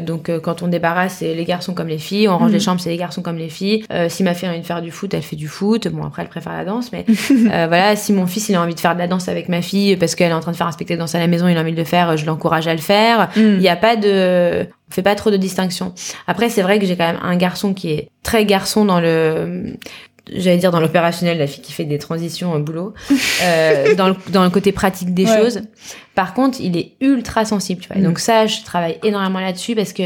[0.04, 2.64] Donc quand on débarrasse les garçons comme les filles, on range les mhm.
[2.64, 3.84] chambres, c'est les garçons comme les filles.
[3.92, 5.88] Euh, si ma fille a envie de faire du foot, elle fait du foot.
[5.88, 8.76] Bon, après, elle préfère la danse, mais euh, voilà, si mon fils, il a envie
[8.76, 10.68] de faire de la danse avec ma fille parce qu'elle est en train de faire
[10.68, 12.68] un spectacle de danse à la maison, il a envie de le faire, je l'encourage
[12.68, 13.30] à le faire.
[13.36, 13.54] Mhm.
[13.56, 14.68] Il n'y a pas de...
[14.90, 15.94] On fait pas trop de distinction.
[16.28, 19.74] Après, c'est vrai que j'ai quand même un garçon qui est très garçon dans le
[20.34, 22.94] j'allais dire dans l'opérationnel, la fille qui fait des transitions au boulot,
[23.44, 25.62] euh, dans, le, dans le côté pratique des choses.
[26.16, 28.02] Par contre, il est ultra sensible, tu vois.
[28.02, 30.04] donc ça, je travaille énormément là-dessus parce que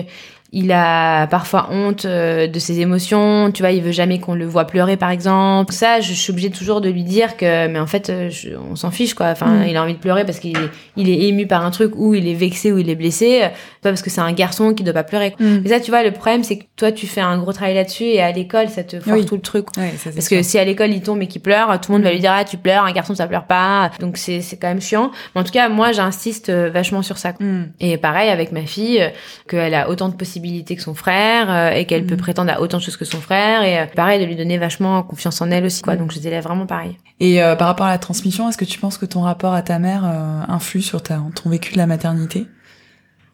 [0.54, 4.46] il a parfois honte euh, de ses émotions, tu vois, il veut jamais qu'on le
[4.46, 5.72] voit pleurer par exemple.
[5.72, 8.30] Ça, je, suis obligée toujours de lui dire que, mais en fait, euh,
[8.70, 9.28] on s'en fiche quoi.
[9.28, 9.68] Enfin, mm.
[9.70, 12.16] il a envie de pleurer parce qu'il est, il est ému par un truc ou
[12.16, 13.44] il est vexé ou il est blessé,
[13.82, 15.36] pas parce que c'est un garçon qui doit pas pleurer.
[15.40, 15.60] Mm.
[15.64, 18.04] Mais ça, tu vois, le problème c'est que toi, tu fais un gros travail là-dessus
[18.04, 19.68] et à l'école, ça te foire tout le truc.
[19.74, 22.20] parce que si à l'école il tombe et qu'il pleure, tout le monde va lui
[22.20, 23.90] dire ah tu pleures, un garçon ça pleure pas.
[24.02, 25.12] Donc c'est c'est quand même chiant.
[25.34, 27.32] Mais en tout cas, moi, j'insiste euh, vachement sur ça.
[27.40, 27.64] Mm.
[27.80, 29.02] Et pareil avec ma fille,
[29.48, 30.41] qu'elle a autant de possibilités
[30.76, 32.20] que son frère euh, et qu'elle peut mm.
[32.20, 35.02] prétendre à autant de choses que son frère et euh, pareil de lui donner vachement
[35.04, 35.96] confiance en elle aussi quoi.
[35.96, 36.00] Mm.
[36.00, 36.98] Donc je les élève vraiment pareil.
[37.20, 39.62] Et euh, par rapport à la transmission, est-ce que tu penses que ton rapport à
[39.62, 40.04] ta mère
[40.48, 42.46] influe sur ta, ton vécu de la maternité?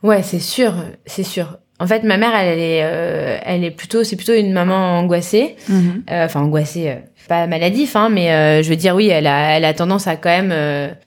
[0.04, 0.74] Ouais, c'est sûr,
[1.06, 1.58] c'est sûr.
[1.80, 5.56] En fait, ma mère, elle, est, elle est plutôt, c'est plutôt une maman angoissée.
[5.70, 6.26] Mm-hmm.
[6.26, 6.98] Enfin, angoissée,
[7.28, 10.30] pas maladif, hein, mais je veux dire, oui, elle a, elle a tendance à quand
[10.30, 10.52] même,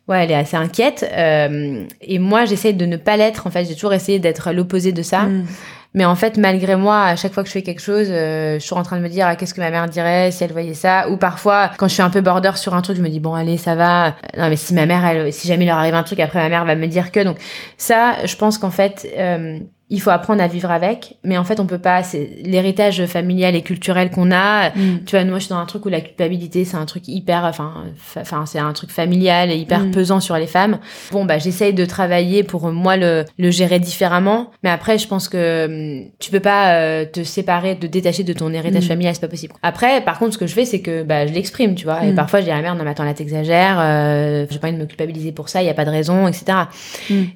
[0.08, 1.04] ouais, elle est assez inquiète.
[1.12, 3.46] et moi, j'essaie de ne pas l'être.
[3.46, 5.22] En fait, j'ai toujours essayé d'être l'opposé de ça.
[5.22, 5.46] Mm.
[5.92, 8.64] Mais en fait, malgré moi, à chaque fois que je fais quelque chose, euh, je
[8.64, 10.74] suis en train de me dire ah, qu'est-ce que ma mère dirait si elle voyait
[10.74, 11.10] ça?
[11.10, 13.34] Ou parfois, quand je suis un peu border sur un truc, je me dis bon
[13.34, 14.14] allez, ça va.
[14.38, 16.48] Non mais si ma mère, elle, si jamais il leur arrive un truc, après ma
[16.48, 17.20] mère va me dire que.
[17.20, 17.38] Donc
[17.76, 19.58] ça, je pense qu'en fait, euh,
[19.90, 22.04] il faut apprendre à vivre avec, mais en fait, on peut pas.
[22.04, 24.70] C'est l'héritage familial et culturel qu'on a.
[24.70, 25.04] Mm.
[25.04, 27.44] Tu vois, moi, je suis dans un truc où la culpabilité, c'est un truc hyper,
[27.44, 27.86] enfin,
[28.16, 29.90] enfin, c'est un truc familial et hyper mm.
[29.90, 30.78] pesant sur les femmes.
[31.10, 35.28] Bon, bah, j'essaye de travailler pour moi le, le gérer différemment, mais après, je pense
[35.28, 39.20] que mm, tu peux pas euh, te séparer, te détacher de ton héritage familial, c'est
[39.20, 39.54] pas possible.
[39.62, 42.04] Après, par contre, ce que je fais, c'est que bah, je l'exprime, tu vois.
[42.04, 43.78] Et parfois, je dis à la mère, non, mais attends, là, t'exagères.
[43.80, 45.62] Euh, j'ai pas envie de me culpabiliser pour ça.
[45.62, 46.58] Il y a pas de raison, etc.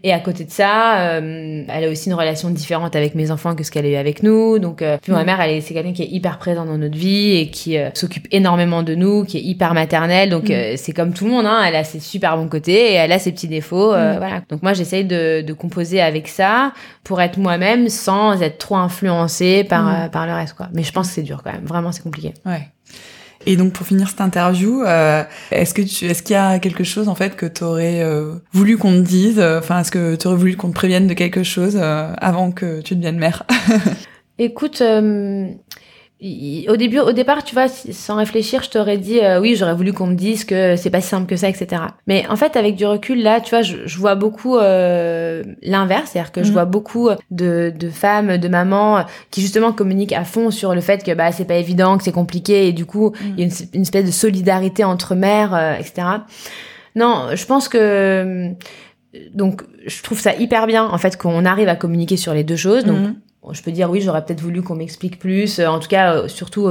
[0.03, 3.55] Et à côté de ça, euh, elle a aussi une relation différente avec mes enfants
[3.55, 4.59] que ce qu'elle a eu avec nous.
[4.59, 5.27] Donc, euh, puis ma mm.
[5.27, 8.27] mère, elle c'est quelqu'un qui est hyper présent dans notre vie et qui euh, s'occupe
[8.31, 10.31] énormément de nous, qui est hyper maternelle.
[10.31, 10.53] Donc, mm.
[10.53, 13.13] euh, c'est comme tout le monde, hein, elle a ses super bons côtés et elle
[13.13, 13.93] a ses petits défauts.
[13.93, 14.17] Mm.
[14.19, 14.43] Voilà.
[14.49, 16.73] Donc, moi, j'essaye de, de, composer avec ça
[17.05, 20.69] pour être moi-même sans être trop influencée par, par le reste, quoi.
[20.73, 21.65] Mais je pense que c'est dur quand même.
[21.65, 22.35] Vraiment, c'est compliqué.
[22.45, 22.69] Ouais.
[23.47, 26.85] Et donc pour finir cette interview, euh, est-ce que tu, est-ce qu'il y a quelque
[26.85, 30.27] chose en fait que tu aurais euh, voulu qu'on te dise Enfin, est-ce que tu
[30.27, 33.45] aurais voulu qu'on te prévienne de quelque chose euh, avant que tu deviennes mère?
[34.39, 34.83] Écoute,
[36.23, 39.93] au début, au départ, tu vois, sans réfléchir, je t'aurais dit euh, oui, j'aurais voulu
[39.93, 41.83] qu'on me dise que c'est pas si simple que ça, etc.
[42.07, 46.33] Mais en fait, avec du recul, là, tu vois, je, vois beaucoup euh, l'inverse, c'est-à-dire
[46.33, 46.53] que je mhm.
[46.53, 51.05] vois beaucoup de, de, femmes, de mamans qui justement communiquent à fond sur le fait
[51.05, 53.83] que bah c'est pas évident, que c'est compliqué, et du coup, il y a une,
[53.83, 56.07] espèce de solidarité entre mères, euh, etc.
[56.95, 58.51] Non, je pense que
[59.35, 62.57] donc je trouve ça hyper bien en fait qu'on arrive à communiquer sur les deux
[62.57, 62.85] choses.
[62.85, 63.15] Donc mhm
[63.53, 65.59] je peux dire oui, j'aurais peut-être voulu qu'on m'explique plus.
[65.59, 66.67] Euh, en tout cas, euh, surtout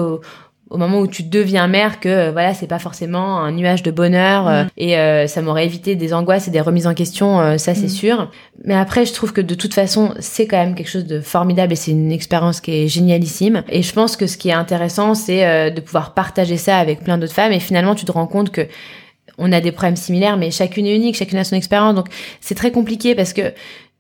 [0.69, 3.91] au moment où tu deviens mère, que euh, voilà, c'est pas forcément un nuage de
[3.91, 4.67] bonheur mm.
[4.77, 7.89] et ça m'aurait évité des angoisses et des remises en question, ça c'est mm.
[7.89, 8.31] sûr.
[8.65, 11.73] Mais après, je trouve que de toute façon, c'est quand même quelque chose de formidable
[11.73, 13.63] et c'est une expérience qui est génialissime.
[13.69, 17.17] Et je pense que ce qui est intéressant, c'est de pouvoir partager ça avec plein
[17.17, 18.67] d'autres femmes et finalement, tu te rends compte que
[19.37, 21.95] on a des problèmes similaires, mais chacune est unique, chacune a son expérience.
[21.95, 22.07] Donc
[22.39, 23.53] c'est très compliqué parce que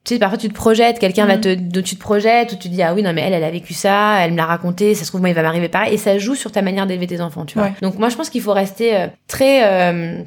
[0.03, 1.41] tu sais, parfois tu te projettes, quelqu'un va mm.
[1.41, 3.51] te, tu te projettes, ou tu te dis, ah oui, non, mais elle, elle a
[3.51, 5.97] vécu ça, elle me l'a raconté, ça se trouve, moi, il va m'arriver pareil, et
[5.97, 7.69] ça joue sur ta manière d'élever tes enfants, tu vois.
[7.81, 10.21] Donc, moi, je pense qu'il faut rester euh, très, euh,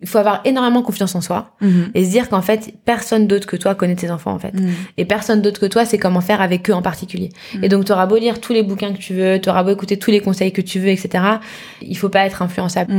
[0.00, 1.90] il faut avoir énormément confiance en soi, mm-hmm.
[1.94, 4.54] et se dire qu'en fait, personne d'autre que toi connaît tes enfants, en fait.
[4.54, 4.70] Mm.
[4.98, 7.30] Et personne d'autre que toi sait comment faire avec eux en particulier.
[7.54, 7.64] Mm.
[7.64, 9.70] Et donc, tu auras beau lire tous les bouquins que tu veux, tu auras beau
[9.70, 11.24] écouter tous les conseils que tu veux, etc.
[11.82, 12.92] Il faut pas être influençable.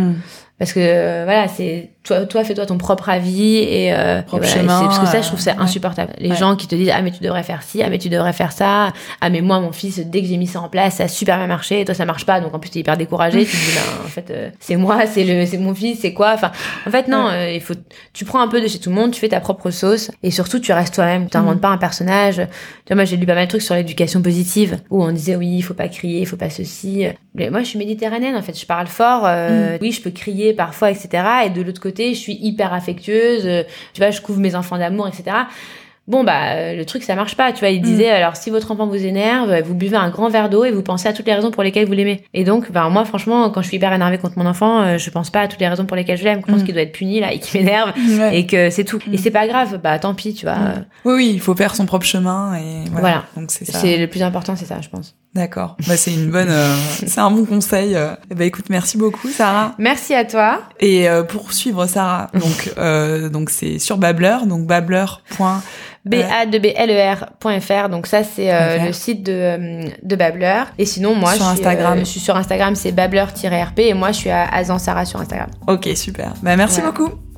[0.59, 4.85] Parce que, euh, voilà, c'est, toi, toi fais-toi ton propre avis et, euh, propre chemin,
[4.85, 6.13] parce que ça je trouve ça insupportable.
[6.17, 8.33] Les gens qui te disent ah mais tu devrais faire ci ah mais tu devrais
[8.33, 8.91] faire ça
[9.21, 11.37] ah mais moi mon fils dès que j'ai mis ça en place ça a super
[11.37, 13.57] bien marché et toi ça marche pas donc en plus t'es hyper découragé tu te
[13.57, 16.51] dis ben, en fait euh, c'est moi c'est le c'est mon fils c'est quoi enfin
[16.87, 17.75] en fait non euh, il faut
[18.13, 20.31] tu prends un peu de chez tout le monde tu fais ta propre sauce et
[20.31, 21.61] surtout tu restes toi-même tu n'inventes mm.
[21.61, 22.37] pas un personnage.
[22.37, 25.35] Tu vois moi j'ai lu pas mal de trucs sur l'éducation positive où on disait
[25.35, 27.05] oui il faut pas crier il faut pas ceci.
[27.35, 29.77] Mais moi je suis méditerranéenne en fait je parle fort mm.
[29.81, 33.63] oui je peux crier parfois etc et de l'autre côté je suis hyper affectueuse, euh,
[33.93, 35.45] tu vois, je couvre mes enfants d'amour, etc.
[36.09, 37.53] Bon, bah, euh, le truc, ça marche pas.
[37.53, 38.15] Tu vois, il disait, mm.
[38.15, 41.07] alors, si votre enfant vous énerve, vous buvez un grand verre d'eau et vous pensez
[41.07, 42.23] à toutes les raisons pour lesquelles vous l'aimez.
[42.33, 45.07] Et donc, bah, moi, franchement, quand je suis hyper énervée contre mon enfant, euh, je
[45.11, 46.41] pense pas à toutes les raisons pour lesquelles je l'aime.
[46.47, 46.65] Je pense mm.
[46.65, 47.93] qu'il doit être puni, là, et qu'il m'énerve.
[48.33, 48.99] Et que c'est tout.
[49.11, 49.19] Et mm.
[49.19, 49.79] c'est pas grave.
[49.83, 50.57] Bah, tant pis, tu vois.
[51.05, 53.25] Oui, oui, il faut faire son propre chemin et voilà.
[53.37, 53.77] Donc, c'est ça.
[53.77, 55.15] C'est le plus important, c'est ça, je pense.
[55.35, 55.77] D'accord.
[55.87, 56.75] Bah, c'est une bonne, euh,
[57.07, 57.97] c'est un bon conseil.
[58.35, 59.75] Bah, écoute, merci beaucoup, Sarah.
[59.77, 60.61] Merci à toi.
[60.79, 65.05] Et pour suivre Sarah, donc, donc c'est sur Babbler, donc babbler
[66.05, 70.15] b a b l e rfr Donc ça, c'est euh, le site de, euh, de
[70.15, 70.63] Babbler.
[70.77, 71.97] Et sinon, moi, sur je, suis, Instagram.
[71.97, 73.79] Euh, je suis sur Instagram, c'est babbler-rp.
[73.79, 75.49] Et moi, je suis à Azan Sarah sur Instagram.
[75.67, 76.33] Ok, super.
[76.41, 77.28] Bah, merci beaucoup.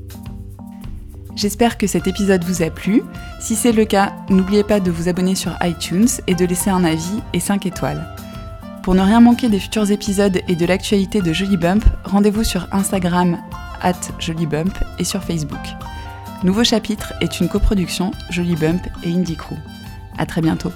[1.41, 3.01] J'espère que cet épisode vous a plu.
[3.39, 6.83] Si c'est le cas, n'oubliez pas de vous abonner sur iTunes et de laisser un
[6.83, 8.05] avis et 5 étoiles.
[8.83, 12.67] Pour ne rien manquer des futurs épisodes et de l'actualité de Jolly Bump, rendez-vous sur
[12.71, 13.39] Instagram
[13.81, 15.57] at Jolybump et sur Facebook.
[16.43, 19.57] Nouveau chapitre est une coproduction Jolie Bump et Indie Crew.
[20.19, 20.71] À très bientôt.